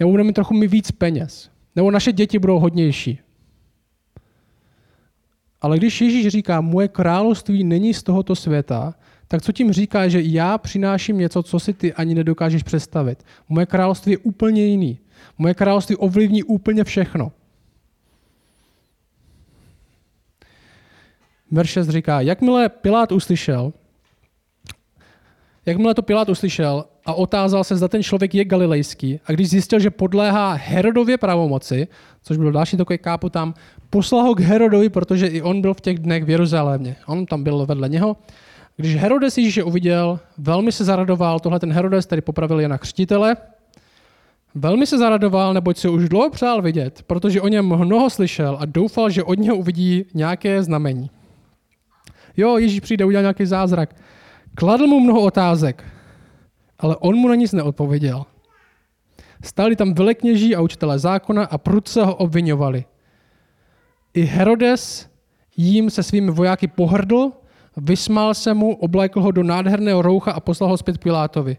nebo 0.00 0.10
budeme 0.10 0.26
mít 0.26 0.32
trochu 0.32 0.54
mít 0.54 0.70
víc 0.70 0.90
peněz, 0.90 1.50
nebo 1.76 1.90
naše 1.90 2.12
děti 2.12 2.38
budou 2.38 2.58
hodnější. 2.58 3.18
Ale 5.60 5.76
když 5.76 6.00
Ježíš 6.00 6.28
říká, 6.28 6.60
moje 6.60 6.88
království 6.88 7.64
není 7.64 7.94
z 7.94 8.02
tohoto 8.02 8.36
světa, 8.36 8.94
tak 9.28 9.42
co 9.42 9.52
tím 9.52 9.72
říká, 9.72 10.08
že 10.08 10.20
já 10.22 10.58
přináším 10.58 11.18
něco, 11.18 11.42
co 11.42 11.60
si 11.60 11.72
ty 11.72 11.92
ani 11.92 12.14
nedokážeš 12.14 12.62
představit. 12.62 13.24
Moje 13.48 13.66
království 13.66 14.12
je 14.12 14.18
úplně 14.18 14.66
jiný. 14.66 14.98
Moje 15.38 15.54
království 15.54 15.96
ovlivní 15.96 16.42
úplně 16.42 16.84
všechno. 16.84 17.32
Verš 21.50 21.70
6 21.70 21.88
říká, 21.88 22.20
jakmile 22.20 22.68
Pilát 22.68 23.12
uslyšel, 23.12 23.72
jakmile 25.66 25.94
to 25.94 26.02
Pilát 26.02 26.28
uslyšel 26.28 26.84
a 27.06 27.14
otázal 27.14 27.64
se, 27.64 27.76
zda 27.76 27.88
ten 27.88 28.02
člověk 28.02 28.34
je 28.34 28.44
galilejský, 28.44 29.20
a 29.26 29.32
když 29.32 29.50
zjistil, 29.50 29.80
že 29.80 29.90
podléhá 29.90 30.52
Herodově 30.52 31.18
pravomoci, 31.18 31.88
což 32.22 32.36
byl 32.36 32.52
další 32.52 32.76
takový 32.76 32.98
kápu 32.98 33.28
tam, 33.28 33.54
poslal 33.90 34.22
ho 34.22 34.34
k 34.34 34.40
Herodovi, 34.40 34.88
protože 34.88 35.26
i 35.26 35.42
on 35.42 35.60
byl 35.60 35.74
v 35.74 35.80
těch 35.80 35.98
dnech 35.98 36.24
v 36.24 36.30
Jeruzalémě. 36.30 36.96
On 37.06 37.26
tam 37.26 37.44
byl 37.44 37.66
vedle 37.66 37.88
něho. 37.88 38.16
Když 38.76 38.96
Herodes 38.96 39.38
Ježíše 39.38 39.64
uviděl, 39.64 40.20
velmi 40.38 40.72
se 40.72 40.84
zaradoval, 40.84 41.40
tohle 41.40 41.60
ten 41.60 41.72
Herodes, 41.72 42.06
který 42.06 42.22
popravil 42.22 42.60
Jana 42.60 42.78
Křtitele, 42.78 43.36
velmi 44.54 44.86
se 44.86 44.98
zaradoval, 44.98 45.54
neboť 45.54 45.76
si 45.76 45.88
už 45.88 46.08
dlouho 46.08 46.30
přál 46.30 46.62
vidět, 46.62 47.02
protože 47.06 47.40
o 47.40 47.48
něm 47.48 47.76
mnoho 47.76 48.10
slyšel 48.10 48.56
a 48.60 48.64
doufal, 48.64 49.10
že 49.10 49.22
od 49.22 49.38
něho 49.38 49.56
uvidí 49.56 50.04
nějaké 50.14 50.62
znamení. 50.62 51.10
Jo, 52.36 52.58
Ježíš 52.58 52.80
přijde, 52.80 53.04
udělal 53.04 53.22
nějaký 53.22 53.46
zázrak. 53.46 53.94
Kladl 54.56 54.86
mu 54.86 55.00
mnoho 55.00 55.20
otázek, 55.20 55.84
ale 56.78 56.96
on 56.96 57.16
mu 57.16 57.28
na 57.28 57.34
nic 57.34 57.52
neodpověděl. 57.52 58.24
Stáli 59.44 59.76
tam 59.76 59.94
velekněží 59.94 60.56
a 60.56 60.60
učitelé 60.60 60.98
zákona 60.98 61.44
a 61.44 61.58
prudce 61.58 62.04
ho 62.04 62.14
obvinovali. 62.14 62.84
I 64.14 64.22
Herodes 64.22 65.10
jím 65.56 65.90
se 65.90 66.02
svými 66.02 66.30
vojáky 66.30 66.66
pohrdl, 66.66 67.32
vysmál 67.76 68.34
se 68.34 68.54
mu, 68.54 68.74
oblékl 68.74 69.20
ho 69.20 69.30
do 69.30 69.42
nádherného 69.42 70.02
roucha 70.02 70.32
a 70.32 70.40
poslal 70.40 70.70
ho 70.70 70.76
zpět 70.76 70.98
Pilátovi. 70.98 71.56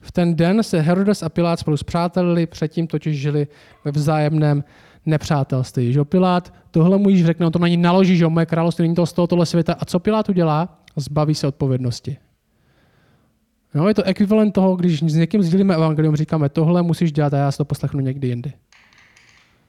V 0.00 0.12
ten 0.12 0.34
den 0.36 0.62
se 0.62 0.80
Herodes 0.80 1.22
a 1.22 1.28
Pilát 1.28 1.60
spolu 1.60 1.76
zpřátelili, 1.76 2.46
předtím 2.46 2.86
totiž 2.86 3.20
žili 3.20 3.46
ve 3.84 3.90
vzájemném 3.90 4.64
nepřátelství. 5.06 5.92
Že 5.92 6.04
Pilát 6.04 6.54
tohle 6.70 6.98
mu 6.98 7.08
již 7.08 7.26
řekne, 7.26 7.46
on 7.46 7.52
to 7.52 7.58
na 7.58 7.68
ní 7.68 7.76
naloží, 7.76 8.16
že 8.16 8.26
moje 8.26 8.46
království 8.46 8.82
není 8.82 8.94
to 8.94 9.06
z 9.06 9.12
tohoto 9.12 9.46
světa. 9.46 9.76
A 9.78 9.84
co 9.84 9.98
Pilát 9.98 10.28
udělá? 10.28 10.78
Zbaví 10.96 11.34
se 11.34 11.46
odpovědnosti. 11.46 12.16
No, 13.74 13.88
je 13.88 13.94
to 13.94 14.02
ekvivalent 14.02 14.54
toho, 14.54 14.76
když 14.76 15.02
s 15.02 15.14
někým 15.14 15.42
sdílíme 15.42 15.74
evangelium, 15.74 16.16
říkáme, 16.16 16.48
tohle 16.48 16.82
musíš 16.82 17.12
dělat 17.12 17.34
a 17.34 17.36
já 17.36 17.52
si 17.52 17.58
to 17.58 17.64
poslechnu 17.64 18.00
někdy 18.00 18.28
jindy. 18.28 18.52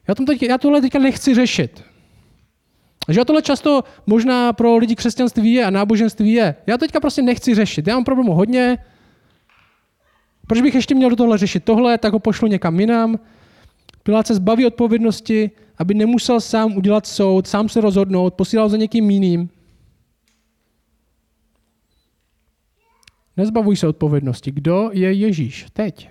Já, 0.08 0.16
tom 0.16 0.26
teď, 0.26 0.44
já 0.44 0.58
tohle 0.58 0.82
teďka 0.82 1.00
nechci 1.00 1.36
řešit. 1.36 1.84
Že 3.10 3.26
tohle 3.26 3.42
často 3.42 3.84
možná 4.08 4.54
pro 4.54 4.78
lidi 4.78 4.96
křesťanství 4.96 5.54
je 5.54 5.66
a 5.66 5.70
náboženství 5.70 6.34
je. 6.34 6.56
Já 6.68 6.78
teďka 6.78 7.00
prostě 7.00 7.22
nechci 7.22 7.56
řešit. 7.56 7.88
Já 7.88 7.94
mám 7.94 8.04
problému 8.04 8.34
hodně. 8.34 8.78
Proč 10.48 10.62
bych 10.62 10.76
ještě 10.76 10.96
měl 10.96 11.10
do 11.10 11.16
tohle 11.16 11.38
řešit 11.38 11.64
tohle, 11.64 11.98
tak 11.98 12.14
ho 12.14 12.20
pošlu 12.20 12.48
někam 12.48 12.80
jinam. 12.80 13.20
Pilát 14.04 14.28
se 14.28 14.36
zbaví 14.36 14.66
odpovědnosti, 14.66 15.52
aby 15.78 15.94
nemusel 15.94 16.42
sám 16.42 16.78
udělat 16.78 17.08
soud, 17.08 17.48
sám 17.48 17.70
se 17.70 17.82
rozhodnout, 17.82 18.34
posílal 18.34 18.70
za 18.70 18.78
někým 18.78 19.10
jiným. 19.10 19.50
Nezbavuj 23.38 23.76
se 23.76 23.88
odpovědnosti. 23.88 24.52
Kdo 24.52 24.90
je 24.94 25.14
Ježíš 25.14 25.66
teď? 25.74 26.10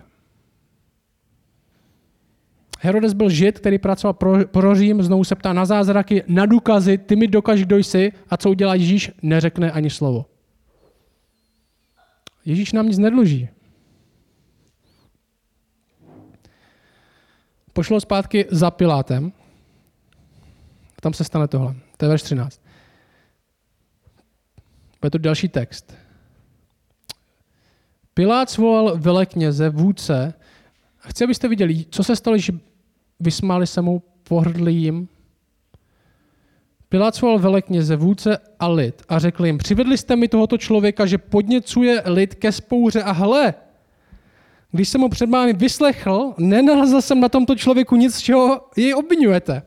Herodes 2.80 3.12
byl 3.12 3.30
žid, 3.30 3.58
který 3.58 3.78
pracoval 3.78 4.14
pro, 4.14 4.46
pro 4.46 4.74
Řím, 4.74 5.02
znovu 5.02 5.24
se 5.24 5.34
ptá 5.34 5.52
na 5.52 5.64
zázraky, 5.64 6.22
na 6.28 6.46
důkazy, 6.46 6.98
ty 6.98 7.16
mi 7.16 7.28
dokaž, 7.28 7.64
kdo 7.64 7.76
jsi 7.76 8.12
a 8.30 8.36
co 8.36 8.50
udělá 8.50 8.74
Ježíš, 8.74 9.10
neřekne 9.22 9.72
ani 9.72 9.90
slovo. 9.90 10.26
Ježíš 12.44 12.72
nám 12.72 12.86
nic 12.86 12.98
nedluží. 12.98 13.48
Pošlo 17.72 18.00
zpátky 18.00 18.46
za 18.50 18.70
Pilátem. 18.70 19.32
Tam 21.00 21.12
se 21.12 21.24
stane 21.24 21.48
tohle. 21.48 21.74
To 21.96 22.04
je 22.04 22.08
verš 22.08 22.22
13. 22.22 22.60
Je 25.04 25.10
to 25.10 25.18
další 25.18 25.48
text. 25.48 26.03
Pilát 28.14 28.50
svolal 28.50 28.98
velekněze, 28.98 29.68
vůdce. 29.68 30.34
Chci, 30.98 31.24
abyste 31.24 31.48
viděli, 31.48 31.84
co 31.90 32.04
se 32.04 32.16
stalo, 32.16 32.38
že 32.38 32.52
vysmáli 33.20 33.66
se 33.66 33.82
mu, 33.82 34.02
pohrdli 34.28 34.72
jim. 34.72 35.08
Pilát 36.88 37.14
svolal 37.14 37.38
velekněze, 37.38 37.96
vůdce 37.96 38.38
a 38.60 38.68
lid 38.68 39.02
a 39.08 39.18
řekl 39.18 39.46
jim, 39.46 39.58
přivedli 39.58 39.98
jste 39.98 40.16
mi 40.16 40.28
tohoto 40.28 40.58
člověka, 40.58 41.06
že 41.06 41.18
podněcuje 41.18 42.02
lid 42.04 42.34
ke 42.34 42.52
spouře 42.52 43.02
a 43.02 43.12
hle, 43.12 43.54
když 44.72 44.88
jsem 44.88 45.00
ho 45.00 45.08
před 45.08 45.30
vámi 45.30 45.52
vyslechl, 45.52 46.34
nenalezl 46.38 47.00
jsem 47.00 47.20
na 47.20 47.28
tomto 47.28 47.56
člověku 47.56 47.96
nic, 47.96 48.14
z 48.14 48.20
čeho 48.20 48.60
jej 48.76 48.94
obvinujete. 48.94 49.62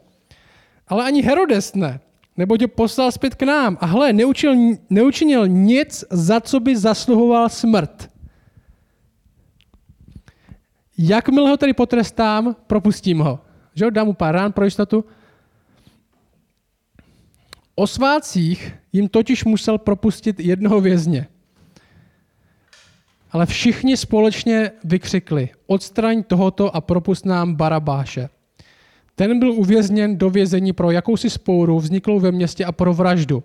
Ale 0.88 1.04
ani 1.04 1.22
Herodes 1.22 1.76
ne, 1.76 2.00
nebo 2.38 2.58
tě 2.58 2.68
poslal 2.68 3.12
zpět 3.12 3.36
k 3.36 3.44
nám. 3.44 3.78
A 3.82 3.86
hle, 3.86 4.14
neučil, 4.14 4.56
neučinil 4.90 5.48
nic, 5.48 6.06
za 6.10 6.42
co 6.42 6.60
by 6.60 6.78
zasluhoval 6.78 7.50
smrt. 7.50 8.10
Jakmile 10.98 11.50
ho 11.50 11.58
tedy 11.58 11.74
potrestám, 11.74 12.56
propustím 12.68 13.20
ho. 13.20 13.40
Že 13.76 13.92
dám 13.92 14.08
mu 14.08 14.14
pár 14.14 14.36
rán 14.36 14.52
pro 14.52 14.66
jistotu. 14.66 15.06
O 17.76 17.88
svácích 17.88 18.76
jim 18.94 19.10
totiž 19.10 19.46
musel 19.46 19.78
propustit 19.78 20.40
jednoho 20.40 20.82
vězně. 20.82 21.28
Ale 23.32 23.46
všichni 23.46 23.98
společně 23.98 24.72
vykřikli, 24.84 25.50
odstraň 25.68 26.24
tohoto 26.24 26.76
a 26.76 26.82
propust 26.82 27.26
nám 27.26 27.56
Barabáše. 27.56 28.30
Ten 29.16 29.40
byl 29.40 29.52
uvězněn 29.52 30.18
do 30.18 30.30
vězení 30.30 30.74
pro 30.74 30.92
jakousi 30.92 31.30
spouru 31.30 31.80
vzniklou 31.80 32.20
ve 32.20 32.32
městě 32.32 32.66
a 32.66 32.72
pro 32.72 32.94
vraždu. 32.94 33.44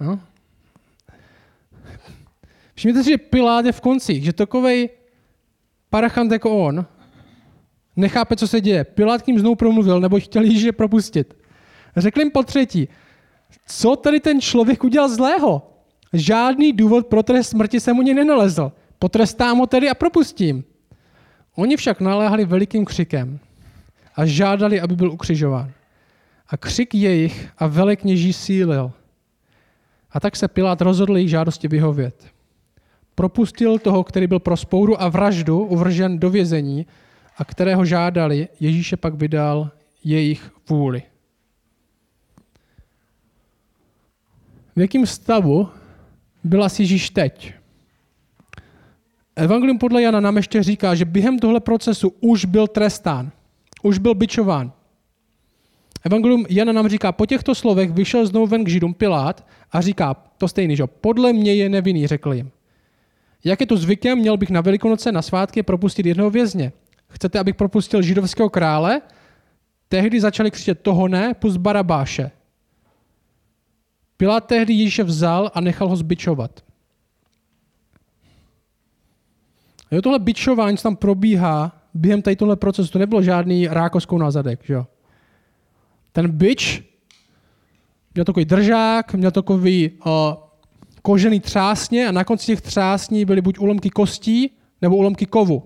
No. 0.00 0.20
Všimněte 2.74 3.04
si, 3.04 3.10
že 3.10 3.18
Pilát 3.18 3.64
je 3.64 3.72
v 3.72 3.80
konci, 3.80 4.20
že 4.20 4.32
takovej 4.32 4.88
parachant 5.90 6.32
jako 6.32 6.58
on 6.58 6.86
nechápe, 7.96 8.36
co 8.36 8.48
se 8.48 8.60
děje. 8.60 8.84
Pilát 8.84 9.22
k 9.22 9.26
ním 9.26 9.38
znovu 9.38 9.54
promluvil, 9.54 10.00
nebo 10.00 10.20
chtěl 10.20 10.42
Ježíše 10.42 10.72
propustit. 10.72 11.34
Řekl 11.96 12.20
jim 12.20 12.30
po 12.30 12.42
třetí, 12.42 12.88
co 13.66 13.96
tady 13.96 14.20
ten 14.20 14.40
člověk 14.40 14.84
udělal 14.84 15.08
zlého? 15.08 15.62
Žádný 16.12 16.72
důvod 16.72 17.06
pro 17.06 17.22
trest 17.22 17.48
smrti 17.48 17.80
jsem 17.80 17.98
u 17.98 18.02
něj 18.02 18.14
nenalezl. 18.14 18.72
Potrestám 18.98 19.58
ho 19.58 19.66
tedy 19.66 19.90
a 19.90 19.94
propustím. 19.94 20.64
Oni 21.56 21.76
však 21.76 22.00
naléhali 22.00 22.44
velikým 22.44 22.84
křikem 22.84 23.38
a 24.16 24.26
žádali, 24.26 24.80
aby 24.80 24.96
byl 24.96 25.12
ukřižován. 25.12 25.72
A 26.48 26.56
křik 26.56 26.94
jejich 26.94 27.48
a 27.58 27.66
velekněží 27.66 28.32
sílil. 28.32 28.92
A 30.10 30.20
tak 30.20 30.36
se 30.36 30.48
Pilát 30.48 30.80
rozhodl 30.80 31.16
jejich 31.16 31.30
žádosti 31.30 31.68
vyhovět. 31.68 32.26
Propustil 33.14 33.78
toho, 33.78 34.04
který 34.04 34.26
byl 34.26 34.38
pro 34.38 34.56
spouru 34.56 35.02
a 35.02 35.08
vraždu 35.08 35.64
uvržen 35.64 36.18
do 36.18 36.30
vězení 36.30 36.86
a 37.36 37.44
kterého 37.44 37.84
žádali, 37.84 38.48
Ježíše 38.60 38.96
pak 38.96 39.14
vydal 39.14 39.70
jejich 40.04 40.50
vůli. 40.68 41.02
V 44.76 44.80
jakém 44.80 45.06
stavu 45.06 45.68
byla 46.44 46.68
si 46.68 46.82
Ježíš 46.82 47.10
teď? 47.10 47.54
Evangelium 49.36 49.78
podle 49.78 50.02
Jana 50.02 50.20
nám 50.20 50.36
ještě 50.36 50.62
říká, 50.62 50.94
že 50.94 51.04
během 51.04 51.38
tohle 51.38 51.60
procesu 51.60 52.12
už 52.20 52.44
byl 52.44 52.66
trestán, 52.66 53.30
už 53.82 53.98
byl 53.98 54.14
bičován. 54.14 54.72
Evangelium 56.04 56.46
Jana 56.48 56.72
nám 56.72 56.88
říká, 56.88 57.12
po 57.12 57.26
těchto 57.26 57.54
slovech 57.54 57.90
vyšel 57.90 58.26
znovu 58.26 58.46
ven 58.46 58.64
k 58.64 58.68
Židům 58.68 58.94
Pilát 58.94 59.46
a 59.72 59.80
říká 59.80 60.14
to 60.14 60.48
stejný, 60.48 60.76
že 60.76 60.86
podle 60.86 61.32
mě 61.32 61.54
je 61.54 61.68
nevinný, 61.68 62.06
řekl 62.06 62.32
jim. 62.32 62.50
Jak 63.44 63.60
je 63.60 63.66
to 63.66 63.76
zvykem, 63.76 64.18
měl 64.18 64.36
bych 64.36 64.50
na 64.50 64.60
Velikonoce 64.60 65.12
na 65.12 65.22
svátky 65.22 65.62
propustit 65.62 66.06
jednoho 66.06 66.30
vězně. 66.30 66.72
Chcete, 67.08 67.38
abych 67.38 67.54
propustil 67.54 68.02
židovského 68.02 68.50
krále? 68.50 69.00
Tehdy 69.88 70.20
začali 70.20 70.50
křičet 70.50 70.80
toho 70.80 71.08
ne, 71.08 71.34
pust 71.34 71.56
Barabáše. 71.56 72.30
Pilát 74.16 74.46
tehdy 74.46 74.72
Ježíše 74.72 75.04
vzal 75.04 75.50
a 75.54 75.60
nechal 75.60 75.88
ho 75.88 75.96
zbičovat. 75.96 76.64
Jo, 79.90 80.02
tohle 80.02 80.18
bičování, 80.18 80.76
co 80.76 80.82
tam 80.82 80.96
probíhá 80.96 81.80
během 81.94 82.22
tady 82.22 82.36
tohle 82.36 82.56
procesu, 82.56 82.92
to 82.92 82.98
nebylo 82.98 83.22
žádný 83.22 83.68
rákoskou 83.68 84.18
na 84.18 84.30
zadek. 84.30 84.64
Že? 84.64 84.76
Ten 86.12 86.30
bič 86.30 86.82
měl 88.14 88.24
takový 88.24 88.44
držák, 88.44 89.14
měl 89.14 89.30
takový 89.30 89.90
uh, 89.90 90.12
kožený 91.02 91.40
třásně 91.40 92.08
a 92.08 92.12
na 92.12 92.24
konci 92.24 92.46
těch 92.46 92.60
třásní 92.60 93.24
byly 93.24 93.40
buď 93.40 93.58
úlomky 93.58 93.90
kostí 93.90 94.50
nebo 94.82 94.96
úlomky 94.96 95.26
kovu. 95.26 95.62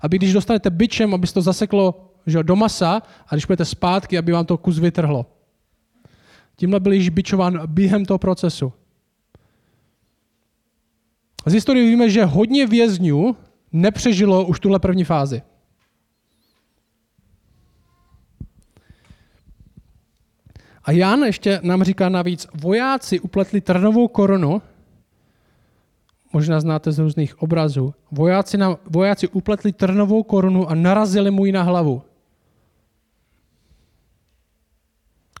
Aby 0.00 0.18
když 0.18 0.32
dostanete 0.32 0.70
bičem, 0.70 1.14
aby 1.14 1.26
se 1.26 1.34
to 1.34 1.42
zaseklo 1.42 2.10
že, 2.26 2.42
do 2.42 2.56
masa 2.56 3.02
a 3.26 3.34
když 3.34 3.46
budete 3.46 3.64
zpátky, 3.64 4.18
aby 4.18 4.32
vám 4.32 4.46
to 4.46 4.58
kus 4.58 4.78
vytrhlo. 4.78 5.26
Tímhle 6.56 6.80
byl 6.80 6.92
již 6.92 7.08
bičován 7.08 7.60
během 7.66 8.04
toho 8.04 8.18
procesu. 8.18 8.72
Z 11.46 11.52
historie 11.52 11.86
víme, 11.86 12.10
že 12.10 12.24
hodně 12.24 12.66
vězňů 12.66 13.36
nepřežilo 13.72 14.46
už 14.46 14.60
tuhle 14.60 14.78
první 14.78 15.04
fázi. 15.04 15.42
A 20.84 20.92
Jan 20.92 21.22
ještě 21.22 21.60
nám 21.62 21.82
říká 21.82 22.08
navíc, 22.08 22.46
vojáci 22.54 23.20
upletli 23.20 23.60
trnovou 23.60 24.08
korunu, 24.08 24.62
možná 26.32 26.60
znáte 26.60 26.92
z 26.92 26.98
různých 26.98 27.42
obrazů, 27.42 27.94
vojáci, 28.10 28.56
na, 28.56 28.76
vojáci 28.90 29.28
upletli 29.28 29.72
trnovou 29.72 30.22
korunu 30.22 30.68
a 30.70 30.74
narazili 30.74 31.30
mu 31.30 31.44
ji 31.44 31.52
na 31.52 31.62
hlavu. 31.62 32.02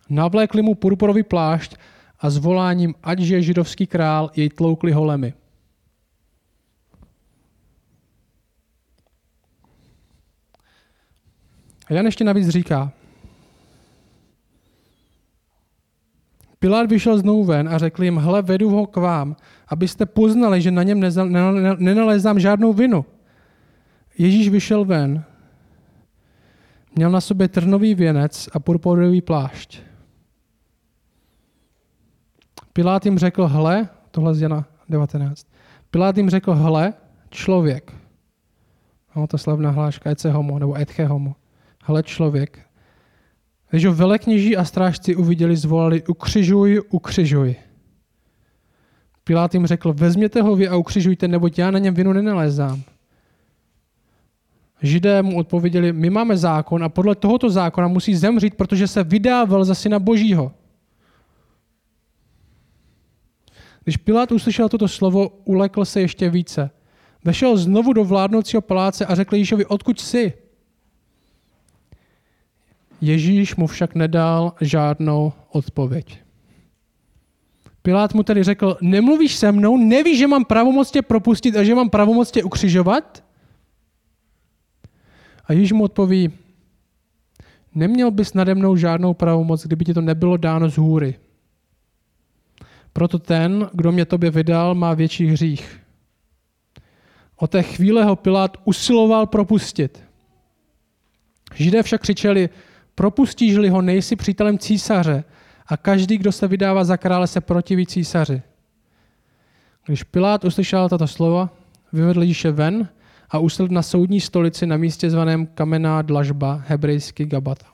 Navlékli 0.08 0.62
mu 0.62 0.74
purpurový 0.74 1.22
plášť 1.22 1.76
a 2.20 2.30
s 2.30 2.36
voláním, 2.36 2.94
ať 3.02 3.20
je 3.20 3.42
židovský 3.42 3.86
král, 3.86 4.30
jej 4.36 4.48
tloukli 4.48 4.92
holemi. 4.92 5.34
A 11.86 11.92
Jan 11.92 12.06
ještě 12.06 12.24
navíc 12.24 12.48
říká, 12.48 12.92
Pilát 16.64 16.90
vyšel 16.90 17.18
znovu 17.18 17.44
ven 17.44 17.68
a 17.68 17.78
řekl 17.78 18.04
jim, 18.04 18.16
hle, 18.16 18.42
vedu 18.42 18.70
ho 18.70 18.86
k 18.86 18.96
vám, 18.96 19.36
abyste 19.68 20.06
poznali, 20.06 20.62
že 20.62 20.70
na 20.70 20.82
něm 20.82 21.00
nenalézám 21.78 22.40
žádnou 22.40 22.72
vinu. 22.72 23.04
Ježíš 24.18 24.48
vyšel 24.48 24.84
ven, 24.84 25.24
měl 26.94 27.10
na 27.10 27.20
sobě 27.20 27.48
trnový 27.48 27.94
věnec 27.94 28.48
a 28.52 28.60
purpurový 28.60 29.22
plášť. 29.22 29.82
Pilát 32.72 33.06
jim 33.06 33.18
řekl, 33.18 33.46
hle, 33.46 33.88
tohle 34.10 34.34
z 34.34 34.40
Jana 34.40 34.64
19. 34.88 35.46
Pilát 35.90 36.16
jim 36.16 36.30
řekl, 36.30 36.54
hle, 36.54 36.94
člověk. 37.30 37.92
No, 39.16 39.26
to 39.26 39.38
slavná 39.38 39.70
hláška, 39.70 40.10
ece 40.10 40.30
homo, 40.30 40.58
nebo 40.58 40.80
etche 40.80 41.06
homo. 41.06 41.36
Hle, 41.82 42.02
člověk. 42.02 42.58
Když 43.74 43.84
ho 43.84 43.94
velekněží 43.94 44.56
a 44.56 44.64
strážci 44.64 45.16
uviděli, 45.16 45.56
zvolali, 45.56 46.02
ukřižuj, 46.06 46.82
ukřižuj. 46.90 47.56
Pilát 49.24 49.54
jim 49.54 49.66
řekl, 49.66 49.92
vezměte 49.92 50.42
ho 50.42 50.56
vy 50.56 50.68
a 50.68 50.76
ukřižujte, 50.76 51.28
neboť 51.28 51.58
já 51.58 51.70
na 51.70 51.78
něm 51.78 51.94
vinu 51.94 52.12
nenalézám. 52.12 52.82
Židé 54.82 55.22
mu 55.22 55.38
odpověděli, 55.38 55.92
my 55.92 56.10
máme 56.10 56.36
zákon 56.36 56.84
a 56.84 56.88
podle 56.88 57.14
tohoto 57.14 57.50
zákona 57.50 57.88
musí 57.88 58.14
zemřít, 58.14 58.54
protože 58.54 58.88
se 58.88 59.04
vydával 59.04 59.64
za 59.64 59.74
syna 59.74 59.98
božího. 59.98 60.52
Když 63.84 63.96
Pilát 63.96 64.32
uslyšel 64.32 64.68
toto 64.68 64.88
slovo, 64.88 65.28
ulekl 65.44 65.84
se 65.84 66.00
ještě 66.00 66.30
více. 66.30 66.70
Vešel 67.24 67.56
znovu 67.56 67.92
do 67.92 68.04
vládnoucího 68.04 68.60
paláce 68.60 69.06
a 69.06 69.14
řekl 69.14 69.34
Ježíšovi, 69.34 69.66
odkud 69.66 70.00
jsi? 70.00 70.43
Ježíš 73.04 73.56
mu 73.56 73.66
však 73.66 73.94
nedal 73.94 74.52
žádnou 74.60 75.32
odpověď. 75.48 76.18
Pilát 77.82 78.14
mu 78.14 78.22
tedy 78.22 78.42
řekl, 78.42 78.76
nemluvíš 78.80 79.34
se 79.36 79.52
mnou, 79.52 79.76
nevíš, 79.76 80.18
že 80.18 80.26
mám 80.26 80.44
pravomoc 80.44 80.90
tě 80.90 81.02
propustit 81.02 81.56
a 81.56 81.64
že 81.64 81.74
mám 81.74 81.90
pravomoc 81.90 82.30
tě 82.30 82.42
ukřižovat? 82.42 83.24
A 85.44 85.52
Ježíš 85.52 85.72
mu 85.72 85.84
odpoví, 85.84 86.32
neměl 87.74 88.10
bys 88.10 88.34
nade 88.34 88.54
mnou 88.54 88.76
žádnou 88.76 89.14
pravomoc, 89.14 89.66
kdyby 89.66 89.84
ti 89.84 89.94
to 89.94 90.00
nebylo 90.00 90.36
dáno 90.36 90.70
z 90.70 90.78
hůry. 90.78 91.18
Proto 92.92 93.18
ten, 93.18 93.70
kdo 93.72 93.92
mě 93.92 94.04
tobě 94.04 94.30
vydal, 94.30 94.74
má 94.74 94.94
větší 94.94 95.26
hřích. 95.26 95.80
O 97.36 97.46
té 97.46 97.62
chvíle 97.62 98.04
ho 98.04 98.16
Pilát 98.16 98.56
usiloval 98.64 99.26
propustit. 99.26 100.02
Židé 101.54 101.82
však 101.82 102.00
křičeli, 102.00 102.48
propustíš-li 102.94 103.68
ho, 103.68 103.82
nejsi 103.82 104.16
přítelem 104.16 104.58
císaře 104.58 105.24
a 105.66 105.76
každý, 105.76 106.18
kdo 106.18 106.32
se 106.32 106.48
vydává 106.48 106.84
za 106.84 106.96
krále, 106.96 107.26
se 107.26 107.40
protiví 107.40 107.86
císaři. 107.86 108.42
Když 109.86 110.02
Pilát 110.02 110.44
uslyšel 110.44 110.88
tato 110.88 111.06
slova, 111.06 111.50
vyvedl 111.92 112.22
Ježíše 112.22 112.50
ven 112.50 112.88
a 113.30 113.38
usedl 113.38 113.74
na 113.74 113.82
soudní 113.82 114.20
stolici 114.20 114.66
na 114.66 114.76
místě 114.76 115.10
zvaném 115.10 115.46
kamenná 115.46 116.02
dlažba, 116.02 116.62
hebrejský 116.66 117.24
Gabata. 117.24 117.66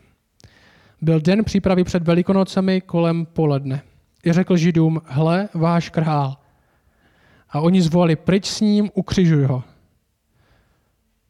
Byl 1.02 1.20
den 1.20 1.44
přípravy 1.44 1.84
před 1.84 2.02
velikonocemi 2.02 2.80
kolem 2.80 3.26
poledne 3.26 3.82
i 4.24 4.32
řekl 4.32 4.56
židům, 4.56 5.02
hle, 5.04 5.48
váš 5.54 5.90
král. 5.90 6.36
A 7.50 7.60
oni 7.60 7.82
zvolali, 7.82 8.16
pryč 8.16 8.46
s 8.46 8.60
ním, 8.60 8.90
ukřižuj 8.94 9.44
ho. 9.44 9.62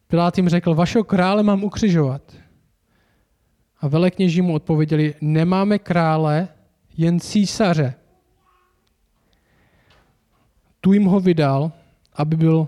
Pilát 0.07 0.37
jim 0.37 0.49
řekl, 0.49 0.75
vašeho 0.75 1.03
krále 1.03 1.43
mám 1.43 1.63
ukřižovat. 1.63 2.21
A 3.81 3.87
velekněží 3.87 4.41
mu 4.41 4.53
odpověděli, 4.53 5.15
nemáme 5.21 5.79
krále, 5.79 6.47
jen 6.97 7.19
císaře. 7.19 7.93
Tu 10.81 10.93
jim 10.93 11.05
ho 11.05 11.19
vydal, 11.19 11.71
aby 12.13 12.35
byl 12.35 12.67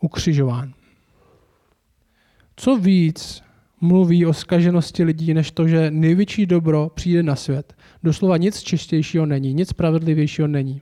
ukřižován. 0.00 0.74
Co 2.56 2.76
víc 2.76 3.42
mluví 3.80 4.26
o 4.26 4.32
skaženosti 4.32 5.04
lidí, 5.04 5.34
než 5.34 5.50
to, 5.50 5.68
že 5.68 5.90
největší 5.90 6.46
dobro 6.46 6.90
přijde 6.94 7.22
na 7.22 7.36
svět. 7.36 7.76
Doslova 8.02 8.36
nic 8.36 8.62
čistějšího 8.62 9.26
není, 9.26 9.54
nic 9.54 9.68
spravedlivějšího 9.68 10.48
není. 10.48 10.80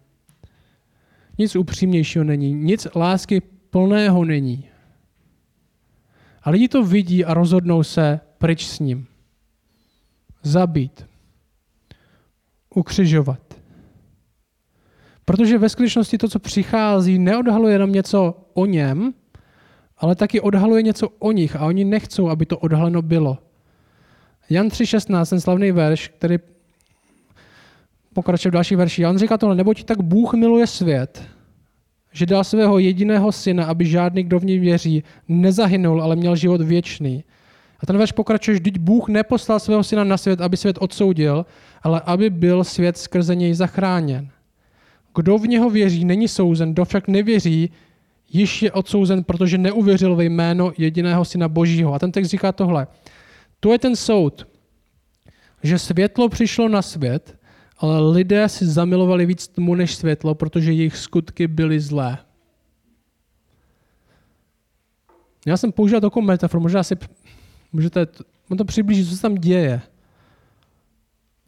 Nic 1.39 1.57
upřímnějšího 1.57 2.25
není, 2.25 2.53
nic 2.53 2.87
lásky 2.95 3.41
plného 3.71 4.25
není. 4.25 4.69
A 6.43 6.51
lidi 6.51 6.69
to 6.69 6.83
vidí 6.83 7.25
a 7.25 7.35
rozhodnou 7.35 7.83
se 7.83 8.21
pryč 8.39 8.67
s 8.67 8.79
ním. 8.79 9.07
Zabít. 10.43 11.07
Ukřižovat. 12.75 13.41
Protože 15.25 15.59
ve 15.59 15.69
skutečnosti 15.69 16.19
to, 16.19 16.29
co 16.29 16.39
přichází, 16.39 17.19
neodhaluje 17.19 17.75
jenom 17.75 17.93
něco 17.93 18.35
o 18.55 18.67
něm, 18.67 19.15
ale 19.99 20.15
taky 20.15 20.41
odhaluje 20.41 20.83
něco 20.83 21.09
o 21.09 21.33
nich 21.33 21.57
a 21.57 21.67
oni 21.67 21.85
nechcou, 21.85 22.29
aby 22.29 22.47
to 22.47 22.59
odhaleno 22.59 23.03
bylo. 23.03 23.39
Jan 24.51 24.69
3.16, 24.69 25.31
ten 25.31 25.41
slavný 25.41 25.73
verš, 25.73 26.09
který 26.09 26.39
pokračuje 28.13 28.51
v 28.51 28.53
další 28.53 28.77
verši. 28.77 29.03
Jan 29.03 29.19
říká 29.19 29.39
tohle, 29.39 29.57
neboť 29.57 29.85
tak 29.85 30.03
Bůh 30.03 30.35
miluje 30.35 30.67
svět, 30.67 31.23
že 32.13 32.27
dal 32.27 32.45
svého 32.45 32.79
jediného 32.79 33.33
syna, 33.33 33.65
aby 33.65 33.87
žádný, 33.87 34.23
kdo 34.23 34.39
v 34.39 34.45
něj 34.45 34.59
věří, 34.59 35.05
nezahynul, 35.29 36.03
ale 36.03 36.17
měl 36.17 36.37
život 36.37 36.61
věčný. 36.61 37.25
A 37.83 37.87
ten 37.87 37.99
verš 37.99 38.13
pokračuje, 38.13 38.57
že 38.57 38.79
Bůh 38.81 39.09
neposlal 39.09 39.61
svého 39.61 39.85
syna 39.85 40.05
na 40.05 40.17
svět, 40.17 40.41
aby 40.41 40.57
svět 40.57 40.77
odsoudil, 40.81 41.47
ale 41.83 42.01
aby 42.01 42.31
byl 42.31 42.65
svět 42.65 42.99
skrze 42.99 43.35
něj 43.35 43.55
zachráněn. 43.55 44.29
Kdo 45.15 45.39
v 45.39 45.49
něho 45.49 45.71
věří, 45.71 46.05
není 46.05 46.29
souzen, 46.29 46.73
kdo 46.73 46.85
však 46.85 47.09
nevěří, 47.09 47.71
již 48.33 48.63
je 48.63 48.73
odsouzen, 48.73 49.25
protože 49.25 49.59
neuvěřil 49.59 50.17
ve 50.17 50.25
jméno 50.25 50.73
jediného 50.79 51.25
syna 51.25 51.49
Božího. 51.49 51.95
A 51.95 51.99
ten 51.99 52.13
text 52.13 52.29
říká 52.29 52.53
tohle. 52.53 52.87
To 53.61 53.73
je 53.73 53.79
ten 53.79 53.97
soud, 53.97 54.47
že 55.63 55.79
světlo 55.79 56.29
přišlo 56.29 56.69
na 56.69 56.83
svět, 56.83 57.39
ale 57.79 58.13
lidé 58.13 58.49
si 58.49 58.67
zamilovali 58.67 59.27
víc 59.27 59.49
tmu 59.49 59.75
než 59.75 59.95
světlo, 59.95 60.35
protože 60.35 60.73
jejich 60.73 60.97
skutky 60.97 61.47
byly 61.47 61.81
zlé. 61.81 62.19
Já 65.47 65.57
jsem 65.57 65.73
použil 65.73 66.01
takovou 66.01 66.27
metaforu, 66.27 66.63
možná 66.63 66.83
si 66.83 66.97
můžete 67.73 68.07
to 68.59 68.65
přiblížit, 68.65 69.09
co 69.09 69.17
se 69.17 69.23
tam 69.23 69.35
děje. 69.35 69.81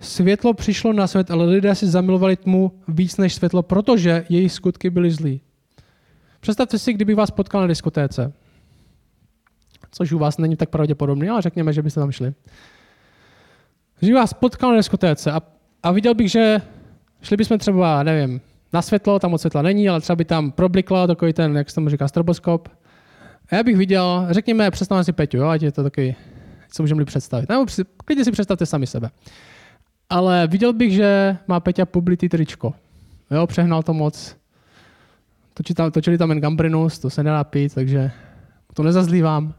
Světlo 0.01 0.55
přišlo 0.55 0.93
na 0.93 1.07
svět, 1.07 1.31
ale 1.31 1.45
lidé 1.45 1.75
si 1.75 1.87
zamilovali 1.87 2.37
tmu 2.37 2.73
víc 2.89 3.17
než 3.17 3.35
světlo, 3.35 3.63
protože 3.63 4.27
jejich 4.29 4.53
skutky 4.53 4.91
byly 4.91 5.11
zlí. 5.11 5.41
Představte 6.41 6.79
si, 6.79 6.93
kdyby 6.93 7.15
vás 7.15 7.31
potkal 7.31 7.61
na 7.61 7.67
diskotéce. 7.67 8.33
Což 9.91 10.13
u 10.13 10.19
vás 10.19 10.39
není 10.39 10.57
tak 10.57 10.71
pravděpodobné, 10.71 11.31
ale 11.31 11.43
řekněme, 11.43 11.73
že 11.73 11.83
byste 11.83 12.01
tam 12.01 12.13
šli. 12.13 12.35
Kdyby 13.99 14.15
vás 14.15 14.35
potkal 14.35 14.71
na 14.71 14.77
diskotéce 14.77 15.33
a, 15.33 15.41
a 15.83 15.93
viděl 15.93 16.15
bych, 16.15 16.31
že 16.31 16.61
šli 17.23 17.37
bychom 17.37 17.59
třeba, 17.59 18.03
nevím, 18.03 18.41
na 18.73 18.83
světlo, 18.83 19.19
tam 19.19 19.31
moc 19.31 19.41
světla 19.41 19.63
není, 19.63 19.89
ale 19.89 20.01
třeba 20.01 20.17
by 20.17 20.25
tam 20.25 20.51
probliklo 20.51 21.07
takový 21.07 21.33
ten, 21.33 21.57
jak 21.57 21.69
se 21.71 21.75
tomu 21.75 21.89
říká, 21.89 22.09
stroboskop. 22.09 22.69
A 23.51 23.55
já 23.55 23.63
bych 23.63 23.77
viděl, 23.77 24.27
řekněme, 24.31 24.71
představme 24.71 25.05
si 25.05 25.13
Peťu, 25.13 25.37
jo, 25.37 25.47
ať 25.47 25.63
je 25.63 25.73
to 25.73 25.83
takový, 25.83 26.17
co 26.73 26.83
můžeme 26.83 27.05
představit. 27.05 27.49
Nebo 27.49 27.67
klidně 28.05 28.25
si 28.25 28.33
představte 28.33 28.67
sami 28.67 28.87
sebe. 28.87 29.11
Ale 30.11 30.47
viděl 30.47 30.73
bych, 30.73 30.93
že 30.93 31.37
má 31.47 31.61
Peťa 31.61 31.87
publitý 31.87 32.29
tričko. 32.29 32.75
Jo, 33.31 33.47
přehnal 33.47 33.83
to 33.83 33.95
moc. 33.95 34.37
Točili 35.55 35.75
tam, 35.75 35.91
točili 35.91 36.19
tam 36.19 36.31
jen 36.31 36.41
gambrinus, 36.41 36.99
to 36.99 37.11
se 37.11 37.23
nedá 37.23 37.45
pít, 37.45 37.75
takže 37.75 38.11
to 38.75 38.83
nezazlívám. 38.83 39.55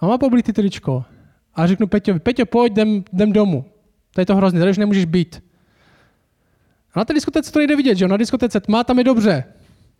A 0.00 0.06
má 0.06 0.18
poblitý 0.18 0.52
tričko. 0.52 1.04
A 1.54 1.66
řeknu 1.66 1.86
Peťovi, 1.86 2.20
Peťo, 2.20 2.46
pojď, 2.46 2.72
jdem, 2.72 3.04
jdem 3.12 3.32
domů. 3.32 3.64
To 4.14 4.20
je 4.20 4.26
to 4.26 4.36
hrozný, 4.36 4.58
tady 4.58 4.70
už 4.70 4.78
nemůžeš 4.78 5.04
být. 5.04 5.42
A 6.94 6.98
na 6.98 7.04
té 7.04 7.14
diskotece 7.14 7.52
to 7.52 7.58
nejde 7.58 7.76
vidět, 7.76 7.94
že 7.94 8.04
jo? 8.04 8.08
Na 8.08 8.16
diskotece 8.16 8.60
tma, 8.60 8.84
tam 8.84 8.98
je 8.98 9.04
dobře. 9.04 9.44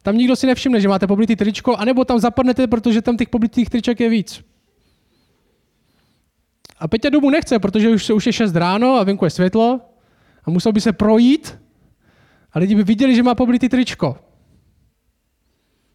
Tam 0.05 0.21
nikdo 0.21 0.37
si 0.37 0.45
nevšimne, 0.45 0.77
že 0.85 0.89
máte 0.89 1.09
poblitý 1.09 1.33
tričko, 1.33 1.81
anebo 1.81 2.05
tam 2.05 2.21
zapadnete, 2.21 2.69
protože 2.69 3.03
tam 3.03 3.17
těch 3.17 3.33
poblitých 3.33 3.71
triček 3.71 4.01
je 4.01 4.09
víc. 4.09 4.45
A 6.79 6.89
Peťa 6.89 7.09
domů 7.09 7.31
nechce, 7.31 7.59
protože 7.59 7.89
už, 7.89 8.11
už 8.11 8.27
je 8.27 8.33
6 8.33 8.57
ráno 8.57 9.01
a 9.01 9.05
venku 9.05 9.25
je 9.25 9.31
světlo. 9.31 9.81
a 10.45 10.51
musel 10.51 10.73
by 10.73 10.81
se 10.81 10.93
projít 10.93 11.59
a 12.53 12.59
lidi 12.59 12.75
by 12.75 12.85
viděli, 12.85 13.17
že 13.17 13.23
má 13.23 13.35
poblitý 13.35 13.69
tričko. 13.69 14.19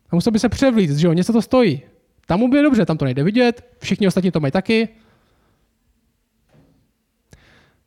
A 0.10 0.16
musel 0.16 0.32
by 0.32 0.40
se 0.40 0.50
převlít, 0.50 0.90
že 0.90 1.08
jo, 1.08 1.14
něco 1.14 1.34
to 1.34 1.42
stojí. 1.42 1.82
Tam 2.26 2.40
mu 2.40 2.48
bude 2.48 2.62
dobře, 2.62 2.86
tam 2.86 2.98
to 2.98 3.06
nejde 3.06 3.24
vidět, 3.24 3.78
všichni 3.80 4.08
ostatní 4.08 4.32
to 4.32 4.40
mají 4.40 4.52
taky. 4.52 4.90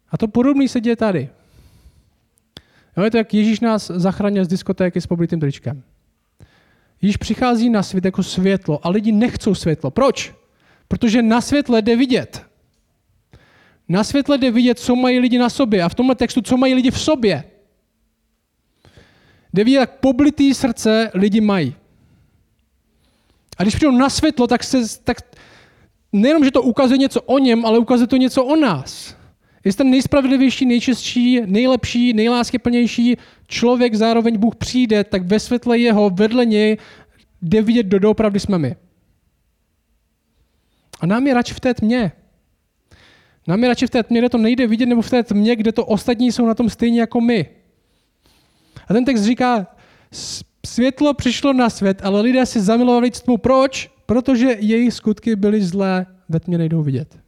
A 0.08 0.18
to 0.18 0.28
podobné 0.28 0.68
se 0.68 0.80
děje 0.80 0.96
tady. 0.96 1.28
Jo, 2.96 3.04
je 3.04 3.10
to, 3.10 3.16
jak 3.16 3.34
Ježíš 3.34 3.60
nás 3.60 3.90
zachránil 3.90 4.44
z 4.44 4.48
diskotéky 4.48 5.00
s 5.00 5.06
poblitým 5.06 5.40
tričkem. 5.40 5.82
Ježíš 7.02 7.16
přichází 7.16 7.70
na 7.70 7.82
svět 7.82 8.04
jako 8.04 8.22
světlo 8.22 8.86
a 8.86 8.88
lidi 8.88 9.12
nechcou 9.12 9.54
světlo. 9.54 9.90
Proč? 9.90 10.34
Protože 10.88 11.22
na 11.22 11.40
světle 11.40 11.82
jde 11.82 11.96
vidět. 11.96 12.46
Na 13.88 14.04
světle 14.04 14.38
jde 14.38 14.50
vidět, 14.50 14.78
co 14.78 14.96
mají 14.96 15.18
lidi 15.18 15.38
na 15.38 15.50
sobě 15.50 15.82
a 15.82 15.88
v 15.88 15.94
tomhle 15.94 16.14
textu, 16.14 16.42
co 16.42 16.56
mají 16.56 16.74
lidi 16.74 16.90
v 16.90 17.00
sobě. 17.00 17.44
Jde 19.52 19.64
vidět, 19.64 19.78
jak 19.78 20.00
poblitý 20.00 20.54
srdce 20.54 21.10
lidi 21.14 21.40
mají. 21.40 21.74
A 23.58 23.62
když 23.62 23.74
přijdou 23.74 23.92
na 23.92 24.10
světlo, 24.10 24.46
tak, 24.46 24.64
se, 24.64 25.02
tak 25.04 25.16
nejenom, 26.12 26.44
že 26.44 26.50
to 26.50 26.62
ukazuje 26.62 26.98
něco 26.98 27.22
o 27.22 27.38
něm, 27.38 27.66
ale 27.66 27.78
ukazuje 27.78 28.06
to 28.06 28.16
něco 28.16 28.44
o 28.44 28.56
nás. 28.56 29.16
Jestli 29.64 29.78
ten 29.78 29.90
nejspravedlivější, 29.90 30.66
nejčistší, 30.66 31.40
nejlepší, 31.46 32.12
nejláskyplnější 32.12 33.16
člověk, 33.48 33.94
zároveň 33.94 34.38
Bůh 34.38 34.56
přijde, 34.56 35.04
tak 35.04 35.22
ve 35.22 35.40
světle 35.40 35.78
jeho, 35.78 36.10
vedle 36.10 36.46
něj, 36.46 36.76
jde 37.42 37.62
vidět, 37.62 37.86
do 37.86 37.98
doopravdy 37.98 38.40
jsme 38.40 38.58
my. 38.58 38.76
A 41.00 41.06
nám 41.06 41.26
je 41.26 41.34
radši 41.34 41.54
v 41.54 41.60
té 41.60 41.74
tmě. 41.74 42.12
Nám 43.48 43.62
je 43.62 43.68
radši 43.68 43.86
v 43.86 43.90
té 43.90 44.02
tmě, 44.02 44.20
kde 44.20 44.28
to 44.28 44.38
nejde 44.38 44.66
vidět, 44.66 44.86
nebo 44.86 45.02
v 45.02 45.10
té 45.10 45.22
tmě, 45.22 45.56
kde 45.56 45.72
to 45.72 45.86
ostatní 45.86 46.32
jsou 46.32 46.46
na 46.46 46.54
tom 46.54 46.70
stejně 46.70 47.00
jako 47.00 47.20
my. 47.20 47.46
A 48.88 48.94
ten 48.94 49.04
text 49.04 49.22
říká, 49.22 49.66
světlo 50.66 51.14
přišlo 51.14 51.52
na 51.52 51.70
svět, 51.70 52.02
ale 52.02 52.20
lidé 52.20 52.46
si 52.46 52.60
zamilovali 52.60 53.10
tmu. 53.10 53.38
Proč? 53.38 53.90
Protože 54.06 54.56
jejich 54.60 54.94
skutky 54.94 55.36
byly 55.36 55.62
zlé, 55.62 56.06
ve 56.28 56.40
tmě 56.40 56.58
nejdou 56.58 56.82
vidět. 56.82 57.18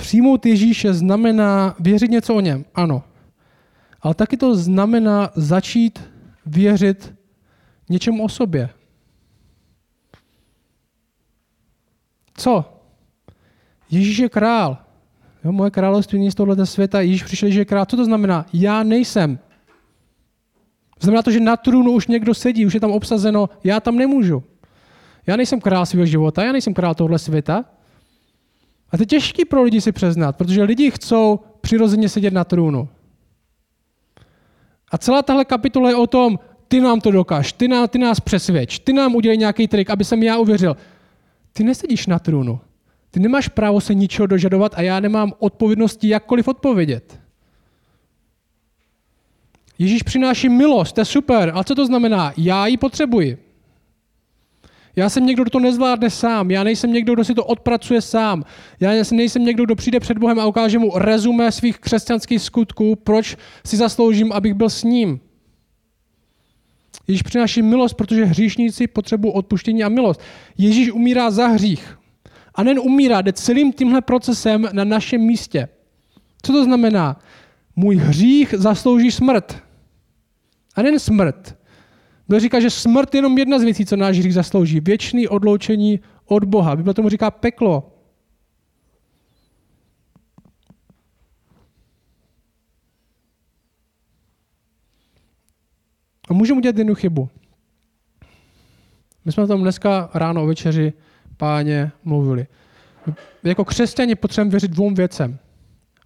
Přijmout 0.00 0.46
Ježíše 0.46 0.94
znamená 0.94 1.76
věřit 1.80 2.10
něco 2.10 2.34
o 2.34 2.40
něm, 2.40 2.64
ano. 2.74 3.02
Ale 4.00 4.14
taky 4.14 4.36
to 4.36 4.54
znamená 4.54 5.30
začít 5.36 6.00
věřit 6.46 7.14
něčemu 7.88 8.24
o 8.24 8.28
sobě. 8.28 8.70
Co? 12.34 12.64
Ježíš 13.90 14.18
je 14.18 14.28
král. 14.28 14.78
Jo, 15.44 15.52
moje 15.52 15.70
království 15.70 16.18
není 16.18 16.30
z 16.30 16.34
tohoto 16.34 16.66
světa, 16.66 17.00
Ježíš 17.00 17.22
přišel, 17.22 17.50
že 17.50 17.60
je 17.60 17.64
král. 17.64 17.86
Co 17.86 17.96
to 17.96 18.04
znamená? 18.04 18.46
Já 18.52 18.82
nejsem. 18.82 19.38
Znamená 21.00 21.22
to, 21.22 21.30
že 21.30 21.40
na 21.40 21.56
trůnu 21.56 21.92
už 21.92 22.06
někdo 22.06 22.34
sedí, 22.34 22.66
už 22.66 22.74
je 22.74 22.80
tam 22.80 22.90
obsazeno, 22.90 23.48
já 23.64 23.80
tam 23.80 23.96
nemůžu. 23.96 24.44
Já 25.26 25.36
nejsem 25.36 25.60
král 25.60 25.86
svého 25.86 26.06
života, 26.06 26.44
já 26.44 26.52
nejsem 26.52 26.74
král 26.74 26.94
tohoto 26.94 27.18
světa. 27.18 27.64
A 28.92 28.96
to 28.96 29.02
je 29.02 29.06
těžké 29.06 29.44
pro 29.44 29.62
lidi 29.62 29.80
si 29.80 29.92
přiznat, 29.92 30.36
protože 30.36 30.62
lidi 30.62 30.90
chcou 30.90 31.40
přirozeně 31.60 32.08
sedět 32.08 32.34
na 32.34 32.44
trůnu. 32.44 32.88
A 34.90 34.98
celá 34.98 35.22
tahle 35.22 35.44
kapitola 35.44 35.88
je 35.88 35.96
o 35.96 36.06
tom, 36.06 36.38
ty 36.68 36.80
nám 36.80 37.00
to 37.00 37.10
dokáž, 37.10 37.52
ty, 37.52 37.68
nám, 37.68 37.88
ty 37.88 37.98
nás 37.98 38.20
přesvědč, 38.20 38.78
ty 38.78 38.92
nám 38.92 39.14
udělej 39.14 39.38
nějaký 39.38 39.68
trik, 39.68 39.90
aby 39.90 40.04
jsem 40.04 40.22
já 40.22 40.38
uvěřil. 40.38 40.76
Ty 41.52 41.64
nesedíš 41.64 42.06
na 42.06 42.18
trůnu. 42.18 42.60
Ty 43.10 43.20
nemáš 43.20 43.48
právo 43.48 43.80
se 43.80 43.94
ničeho 43.94 44.26
dožadovat 44.26 44.72
a 44.76 44.82
já 44.82 45.00
nemám 45.00 45.32
odpovědnosti 45.38 46.08
jakkoliv 46.08 46.48
odpovědět. 46.48 47.20
Ježíš 49.78 50.02
přináší 50.02 50.48
milost, 50.48 50.94
to 50.94 51.00
je 51.00 51.04
super, 51.04 51.50
ale 51.54 51.64
co 51.64 51.74
to 51.74 51.86
znamená? 51.86 52.32
Já 52.36 52.66
ji 52.66 52.76
potřebuji. 52.76 53.49
Já 55.00 55.08
jsem 55.08 55.26
někdo, 55.26 55.42
kdo 55.42 55.50
to 55.50 55.60
nezvládne 55.60 56.10
sám. 56.10 56.50
Já 56.50 56.64
nejsem 56.64 56.92
někdo, 56.92 57.14
kdo 57.14 57.24
si 57.24 57.34
to 57.34 57.44
odpracuje 57.44 58.00
sám. 58.00 58.44
Já 58.80 58.90
nejsem 59.10 59.44
někdo, 59.44 59.64
kdo 59.64 59.76
přijde 59.76 60.00
před 60.00 60.18
Bohem 60.18 60.40
a 60.40 60.46
ukáže 60.46 60.78
mu 60.78 60.98
rezumé 60.98 61.52
svých 61.52 61.78
křesťanských 61.78 62.42
skutků, 62.42 62.96
proč 62.96 63.36
si 63.66 63.76
zasloužím, 63.76 64.32
abych 64.32 64.54
byl 64.54 64.70
s 64.70 64.84
ním. 64.84 65.20
Ježíš 67.08 67.22
přináší 67.22 67.62
milost, 67.62 67.94
protože 67.94 68.24
hříšníci 68.24 68.86
potřebují 68.86 69.34
odpuštění 69.34 69.84
a 69.84 69.88
milost. 69.88 70.20
Ježíš 70.58 70.90
umírá 70.90 71.30
za 71.30 71.46
hřích. 71.46 71.98
A 72.54 72.62
nejen 72.62 72.78
umírá, 72.78 73.20
jde 73.20 73.32
celým 73.32 73.72
tímhle 73.72 74.00
procesem 74.00 74.68
na 74.72 74.84
našem 74.84 75.20
místě. 75.20 75.68
Co 76.42 76.52
to 76.52 76.64
znamená? 76.64 77.20
Můj 77.76 77.96
hřích 77.96 78.54
zaslouží 78.58 79.10
smrt. 79.10 79.62
A 80.74 80.82
nejen 80.82 80.98
smrt. 80.98 81.59
Bible 82.30 82.40
říká, 82.40 82.60
že 82.60 82.70
smrt 82.70 83.14
je 83.14 83.18
jenom 83.18 83.38
jedna 83.38 83.58
z 83.58 83.62
věcí, 83.62 83.86
co 83.86 83.96
náš 83.96 84.18
hřích 84.18 84.34
zaslouží. 84.34 84.80
Věčný 84.80 85.28
odloučení 85.28 86.00
od 86.26 86.44
Boha. 86.44 86.76
Bible 86.76 86.94
tomu 86.94 87.08
říká 87.08 87.30
peklo. 87.30 87.92
A 96.28 96.32
můžeme 96.32 96.58
udělat 96.58 96.78
jednu 96.78 96.94
chybu. 96.94 97.28
My 99.24 99.32
jsme 99.32 99.42
o 99.42 99.46
tom 99.46 99.62
dneska 99.62 100.10
ráno 100.14 100.42
o 100.42 100.46
večeři 100.46 100.92
páně 101.36 101.92
mluvili. 102.04 102.46
Jako 103.44 103.64
křesťani 103.64 104.14
potřebujeme 104.14 104.50
věřit 104.50 104.70
dvou 104.70 104.94
věcem. 104.94 105.38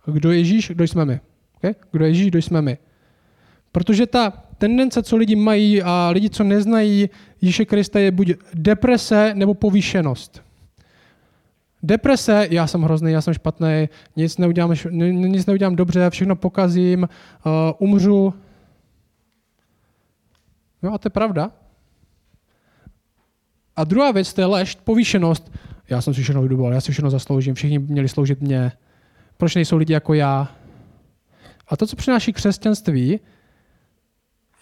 Kdo 0.06 0.32
je 0.32 0.38
Ježíš, 0.38 0.70
kdo 0.70 0.84
jsme 0.84 1.04
my. 1.04 1.20
Okay? 1.56 1.74
Kdo 1.92 2.04
je 2.04 2.10
Ježíš, 2.10 2.26
kdo 2.26 2.38
jsme 2.38 2.62
my. 2.62 2.78
Protože 3.74 4.06
ta 4.06 4.32
tendence, 4.58 5.02
co 5.02 5.16
lidi 5.16 5.36
mají 5.36 5.82
a 5.82 6.10
lidi, 6.12 6.30
co 6.30 6.44
neznají 6.44 7.10
Ježíše 7.40 7.64
Krista, 7.64 7.98
je 7.98 8.10
buď 8.10 8.32
deprese 8.54 9.34
nebo 9.34 9.54
povýšenost. 9.54 10.42
Deprese, 11.82 12.46
já 12.50 12.66
jsem 12.66 12.82
hrozný, 12.82 13.12
já 13.12 13.20
jsem 13.20 13.34
špatný, 13.34 13.88
nic 14.16 14.38
neudělám, 14.38 14.74
nic 14.90 15.46
neudělám 15.46 15.76
dobře, 15.76 16.10
všechno 16.10 16.36
pokazím, 16.36 17.02
uh, 17.02 17.52
umřu. 17.78 18.34
No 20.82 20.94
a 20.94 20.98
to 20.98 21.06
je 21.06 21.10
pravda. 21.10 21.50
A 23.76 23.84
druhá 23.84 24.12
věc, 24.12 24.34
to 24.34 24.40
je 24.40 24.46
lež, 24.46 24.74
povýšenost. 24.74 25.52
Já 25.90 26.00
jsem 26.00 26.14
si 26.14 26.22
všechno 26.22 26.42
vyduboval, 26.42 26.72
já 26.72 26.80
si 26.80 26.92
všechno 26.92 27.10
zasloužím, 27.10 27.54
všichni 27.54 27.78
měli 27.78 28.08
sloužit 28.08 28.40
mně. 28.40 28.72
Proč 29.36 29.54
nejsou 29.54 29.76
lidi 29.76 29.92
jako 29.92 30.14
já? 30.14 30.52
A 31.68 31.76
to, 31.76 31.86
co 31.86 31.96
přináší 31.96 32.32
křesťanství, 32.32 33.20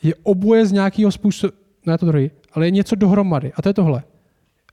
je 0.03 0.15
oboje 0.23 0.67
z 0.67 0.73
nějakého 0.73 1.13
způsobu, 1.13 1.53
ne 1.87 1.99
to 1.99 2.07
druhý, 2.07 2.31
ale 2.53 2.67
je 2.67 2.71
něco 2.71 2.95
dohromady. 2.97 3.53
A 3.57 3.63
to 3.63 3.69
je 3.69 3.75
tohle. 3.75 4.03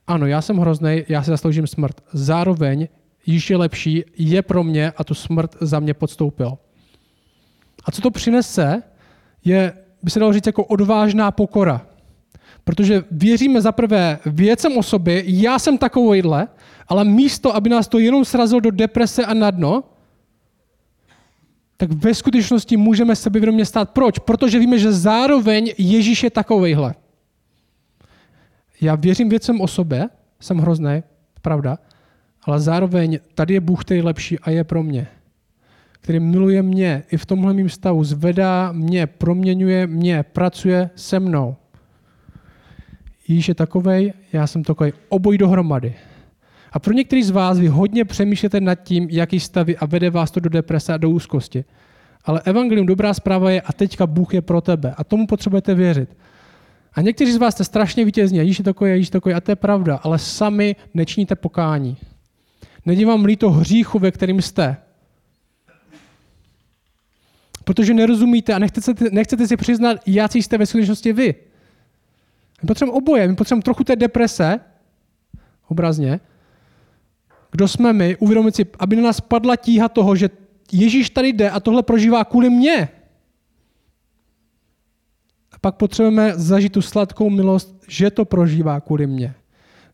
Ano, 0.08 0.26
já 0.26 0.42
jsem 0.42 0.58
hrozný, 0.58 1.04
já 1.10 1.24
si 1.24 1.30
zasloužím 1.30 1.68
smrt. 1.68 2.02
Zároveň 2.14 2.88
již 3.26 3.50
je 3.50 3.58
lepší, 3.58 4.04
je 4.18 4.42
pro 4.42 4.64
mě 4.64 4.92
a 4.98 5.04
tu 5.04 5.14
smrt 5.14 5.56
za 5.62 5.80
mě 5.80 5.94
podstoupil. 5.94 6.58
A 7.86 7.92
co 7.92 8.02
to 8.02 8.12
přinese, 8.12 8.84
je, 9.46 9.74
by 10.04 10.12
se 10.12 10.20
dalo 10.20 10.34
říct, 10.34 10.46
jako 10.46 10.64
odvážná 10.64 11.32
pokora. 11.32 11.82
Protože 12.64 13.04
věříme 13.12 13.62
za 13.62 13.72
prvé 13.72 14.20
věcem 14.26 14.78
o 14.78 14.84
sobě, 14.84 15.24
já 15.26 15.60
jsem 15.60 15.78
takovýhle, 15.78 16.48
ale 16.88 17.04
místo, 17.04 17.56
aby 17.56 17.70
nás 17.70 17.88
to 17.88 18.00
jenom 18.00 18.26
srazilo 18.26 18.60
do 18.60 18.72
deprese 18.72 19.26
a 19.26 19.34
na 19.34 19.52
dno, 19.52 19.84
tak 21.80 21.92
ve 21.92 22.14
skutečnosti 22.14 22.78
můžeme 22.78 23.16
sebevědomě 23.16 23.66
stát. 23.66 23.90
Proč? 23.90 24.20
Protože 24.20 24.60
víme, 24.60 24.80
že 24.80 24.92
zároveň 24.92 25.74
Ježíš 25.78 26.24
je 26.24 26.30
takovejhle. 26.30 26.96
Já 28.82 28.96
věřím 28.96 29.30
věcem 29.30 29.62
o 29.62 29.68
sobě, 29.68 30.10
jsem 30.40 30.58
hrozný, 30.58 31.04
pravda, 31.42 31.78
ale 32.44 32.60
zároveň 32.60 33.20
tady 33.36 33.54
je 33.54 33.60
Bůh, 33.60 33.82
který 33.82 34.00
je 34.00 34.04
lepší 34.04 34.40
a 34.40 34.50
je 34.50 34.64
pro 34.64 34.84
mě. 34.84 35.08
Který 35.92 36.20
miluje 36.20 36.62
mě 36.62 37.04
i 37.12 37.18
v 37.18 37.26
tomhle 37.26 37.54
mým 37.54 37.70
stavu, 37.70 38.04
zvedá 38.04 38.72
mě, 38.72 39.08
proměňuje 39.08 39.88
mě, 39.88 40.24
pracuje 40.24 40.90
se 40.96 41.20
mnou. 41.20 41.56
Ježíš 43.28 43.48
je 43.48 43.56
takovej, 43.56 44.14
já 44.34 44.48
jsem 44.48 44.64
takový, 44.64 44.94
oboj 45.10 45.38
dohromady. 45.38 45.96
A 46.72 46.80
pro 46.80 46.94
některý 46.94 47.24
z 47.24 47.30
vás 47.30 47.60
vy 47.60 47.68
hodně 47.68 48.06
přemýšlíte 48.06 48.62
nad 48.62 48.76
tím, 48.76 49.08
jaký 49.12 49.40
stavy 49.40 49.78
a 49.78 49.86
vede 49.86 50.10
vás 50.10 50.32
to 50.32 50.40
do 50.40 50.50
deprese 50.50 50.94
a 50.94 50.98
do 50.98 51.10
úzkosti. 51.10 51.66
Ale 52.26 52.42
evangelium, 52.46 52.86
dobrá 52.86 53.14
zpráva 53.14 53.52
je, 53.52 53.62
a 53.62 53.74
teďka 53.74 54.08
Bůh 54.08 54.34
je 54.34 54.42
pro 54.42 54.62
tebe. 54.62 54.94
A 54.98 55.04
tomu 55.04 55.28
potřebujete 55.28 55.74
věřit. 55.74 56.18
A 56.94 57.02
někteří 57.02 57.32
z 57.32 57.38
vás 57.38 57.54
jste 57.54 57.64
strašně 57.64 58.06
vítězní, 58.06 58.38
Ježíš 58.38 58.60
je 58.60 58.66
takový, 58.66 58.92
Ježíš 58.92 59.08
je 59.08 59.12
takový, 59.12 59.36
a 59.36 59.42
to 59.42 59.52
je 59.52 59.56
pravda, 59.56 59.96
ale 59.96 60.20
sami 60.20 60.76
nečiníte 60.94 61.36
pokání. 61.36 61.98
Není 62.86 63.06
vám 63.06 63.26
líto 63.26 63.50
hříchu, 63.50 64.00
ve 64.00 64.12
kterým 64.12 64.42
jste. 64.42 64.78
Protože 67.64 67.94
nerozumíte 67.94 68.54
a 68.54 68.60
nechcete, 68.60 69.06
nechcete 69.12 69.48
si 69.48 69.58
přiznat, 69.58 69.98
jaký 70.06 70.44
jste 70.44 70.58
ve 70.58 70.66
skutečnosti 70.66 71.14
vy. 71.14 71.36
My 72.62 72.68
potřebujeme 72.68 72.98
oboje. 72.98 73.28
My 73.28 73.36
potřebujeme 73.36 73.64
trochu 73.64 73.84
té 73.84 73.96
deprese, 73.96 74.60
obrazně, 75.68 76.20
kdo 77.52 77.68
jsme 77.68 77.94
my, 77.94 78.18
uvědomit 78.18 78.56
si, 78.56 78.66
aby 78.80 78.96
na 78.96 79.02
nás 79.02 79.22
padla 79.22 79.56
tíha 79.56 79.90
toho, 79.90 80.16
že 80.16 80.30
Ježíš 80.72 81.10
tady 81.10 81.28
jde 81.34 81.50
a 81.50 81.60
tohle 81.60 81.84
prožívá 81.84 82.26
kvůli 82.26 82.50
mně. 82.50 82.90
A 85.52 85.60
pak 85.62 85.76
potřebujeme 85.76 86.34
zažít 86.36 86.74
tu 86.74 86.82
sladkou 86.82 87.30
milost, 87.30 87.84
že 87.88 88.12
to 88.12 88.26
prožívá 88.26 88.80
kvůli 88.80 89.08
mně. 89.08 89.34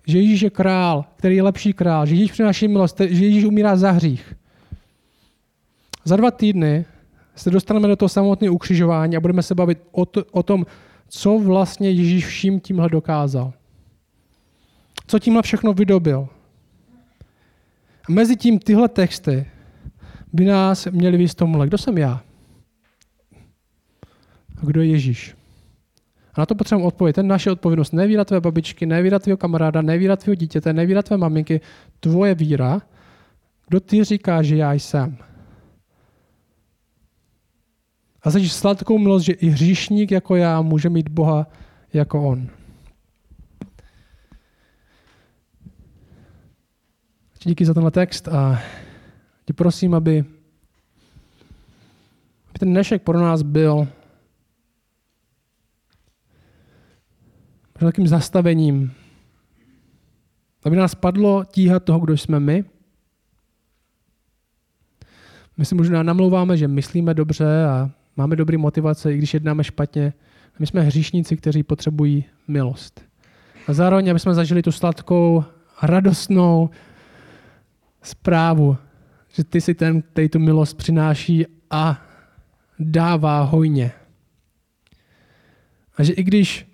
Že 0.07 0.19
Ježíš 0.19 0.41
je 0.41 0.49
král, 0.49 1.05
který 1.15 1.35
je 1.35 1.43
lepší 1.43 1.73
král, 1.73 2.05
že 2.05 2.15
Ježíš 2.15 2.31
přináší 2.31 2.67
milost, 2.67 2.99
že 2.99 3.25
Ježíš 3.25 3.45
umírá 3.45 3.75
za 3.75 3.91
hřích. 3.91 4.33
Za 6.03 6.15
dva 6.15 6.31
týdny 6.31 6.85
se 7.35 7.49
dostaneme 7.49 7.87
do 7.87 7.95
toho 7.95 8.09
samotného 8.09 8.53
ukřižování 8.53 9.17
a 9.17 9.19
budeme 9.19 9.43
se 9.43 9.55
bavit 9.55 9.79
o, 9.91 10.05
to, 10.05 10.25
o 10.31 10.43
tom, 10.43 10.65
co 11.07 11.39
vlastně 11.39 11.91
Ježíš 11.91 12.25
vším 12.25 12.59
tímhle 12.59 12.89
dokázal. 12.89 13.53
Co 15.07 15.19
tímhle 15.19 15.41
všechno 15.41 15.73
vydobil. 15.73 16.27
A 18.09 18.11
mezi 18.11 18.35
tím 18.35 18.59
tyhle 18.59 18.89
texty 18.89 19.45
by 20.33 20.45
nás 20.45 20.85
měli 20.85 21.17
víc 21.17 21.35
tomuhle. 21.35 21.67
Kdo 21.67 21.77
jsem 21.77 21.97
já? 21.97 22.21
A 24.57 24.65
kdo 24.65 24.81
je 24.81 24.87
Ježíš? 24.87 25.35
A 26.33 26.41
na 26.41 26.45
to 26.45 26.55
potřebujeme 26.55 26.87
odpovědět. 26.87 27.15
Ten 27.15 27.27
naše 27.27 27.51
odpovědnost. 27.51 27.93
Nevíra 27.93 28.25
tvé 28.25 28.41
babičky, 28.41 28.85
nevíra 28.85 29.19
tvého 29.19 29.37
kamaráda, 29.37 29.81
nevíra 29.81 30.15
tvého 30.15 30.35
dítěte, 30.35 30.73
nevíra 30.73 31.01
tvé 31.01 31.17
maminky. 31.17 31.61
Tvoje 31.99 32.35
víra. 32.35 32.81
Kdo 33.67 33.79
ty 33.79 34.03
říká, 34.03 34.43
že 34.43 34.55
já 34.55 34.73
jsem? 34.73 35.17
A 38.21 38.29
zažíš 38.29 38.53
sladkou 38.53 38.97
milost, 38.97 39.25
že 39.25 39.33
i 39.33 39.47
hříšník 39.47 40.11
jako 40.11 40.35
já 40.35 40.61
může 40.61 40.89
mít 40.89 41.09
Boha 41.09 41.47
jako 41.93 42.23
on. 42.23 42.49
Díky 47.47 47.65
za 47.65 47.73
tenhle 47.73 47.91
text 47.91 48.27
a 48.27 48.59
tě 49.45 49.53
prosím, 49.53 49.93
aby, 49.93 50.25
aby 52.49 52.59
ten 52.59 52.69
dnešek 52.69 53.01
pro 53.01 53.19
nás 53.19 53.41
byl 53.41 53.87
takým 57.73 58.07
zastavením, 58.07 58.93
aby 60.63 60.75
nás 60.75 60.95
padlo 60.95 61.43
tíhat 61.45 61.83
toho, 61.83 61.99
kdo 61.99 62.17
jsme 62.17 62.39
my. 62.39 62.65
My 65.57 65.65
si 65.65 65.75
možná 65.75 66.03
namlouváme, 66.03 66.57
že 66.57 66.67
myslíme 66.67 67.13
dobře 67.13 67.65
a 67.65 67.91
máme 68.17 68.35
dobrý 68.35 68.57
motivace, 68.57 69.13
i 69.13 69.17
když 69.17 69.33
jednáme 69.33 69.63
špatně. 69.63 70.13
My 70.59 70.67
jsme 70.67 70.81
hříšníci, 70.81 71.37
kteří 71.37 71.63
potřebují 71.63 72.25
milost. 72.47 73.01
A 73.67 73.73
zároveň, 73.73 74.09
aby 74.09 74.19
jsme 74.19 74.33
zažili 74.33 74.61
tu 74.61 74.71
sladkou, 74.71 75.43
radostnou 75.81 76.69
zprávu, 78.05 78.77
že 79.29 79.43
ty 79.43 79.61
si 79.61 79.73
ten, 79.73 80.01
který 80.01 80.29
tu 80.29 80.39
milost 80.39 80.77
přináší 80.77 81.45
a 81.69 82.01
dává 82.79 83.41
hojně. 83.41 83.91
A 85.97 86.03
že 86.03 86.13
i 86.13 86.23
když 86.23 86.67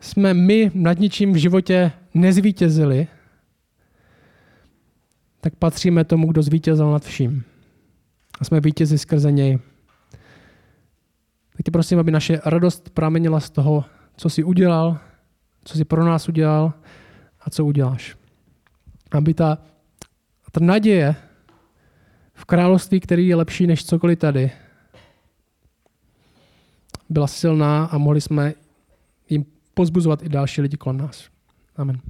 jsme 0.00 0.34
my 0.34 0.70
nad 0.74 0.98
ničím 0.98 1.32
v 1.32 1.36
životě 1.36 1.92
nezvítězili, 2.14 3.06
tak 5.40 5.56
patříme 5.56 6.04
tomu, 6.04 6.26
kdo 6.26 6.42
zvítězil 6.42 6.90
nad 6.90 7.04
vším. 7.04 7.44
A 8.40 8.44
jsme 8.44 8.60
vítězi 8.60 8.98
skrze 8.98 9.32
něj. 9.32 9.58
Tak 11.56 11.64
tě 11.64 11.70
prosím, 11.70 11.98
aby 11.98 12.10
naše 12.10 12.40
radost 12.44 12.90
pramenila 12.90 13.40
z 13.40 13.50
toho, 13.50 13.84
co 14.16 14.30
jsi 14.30 14.44
udělal, 14.44 14.98
co 15.64 15.78
jsi 15.78 15.84
pro 15.84 16.04
nás 16.04 16.28
udělal 16.28 16.72
a 17.40 17.50
co 17.50 17.64
uděláš. 17.64 18.16
Aby 19.10 19.34
ta, 19.34 19.58
ta 20.50 20.60
naděje 20.60 21.16
v 22.34 22.44
království, 22.44 23.00
který 23.00 23.28
je 23.28 23.36
lepší 23.36 23.66
než 23.66 23.84
cokoliv 23.84 24.18
tady, 24.18 24.50
byla 27.08 27.26
silná 27.26 27.84
a 27.84 27.98
mohli 27.98 28.20
jsme 28.20 28.54
jim 29.28 29.46
pozbuzovat 29.74 30.22
i 30.22 30.28
další 30.28 30.60
lidi 30.60 30.76
kolem 30.76 30.96
nás. 30.98 31.28
Amen. 31.76 32.00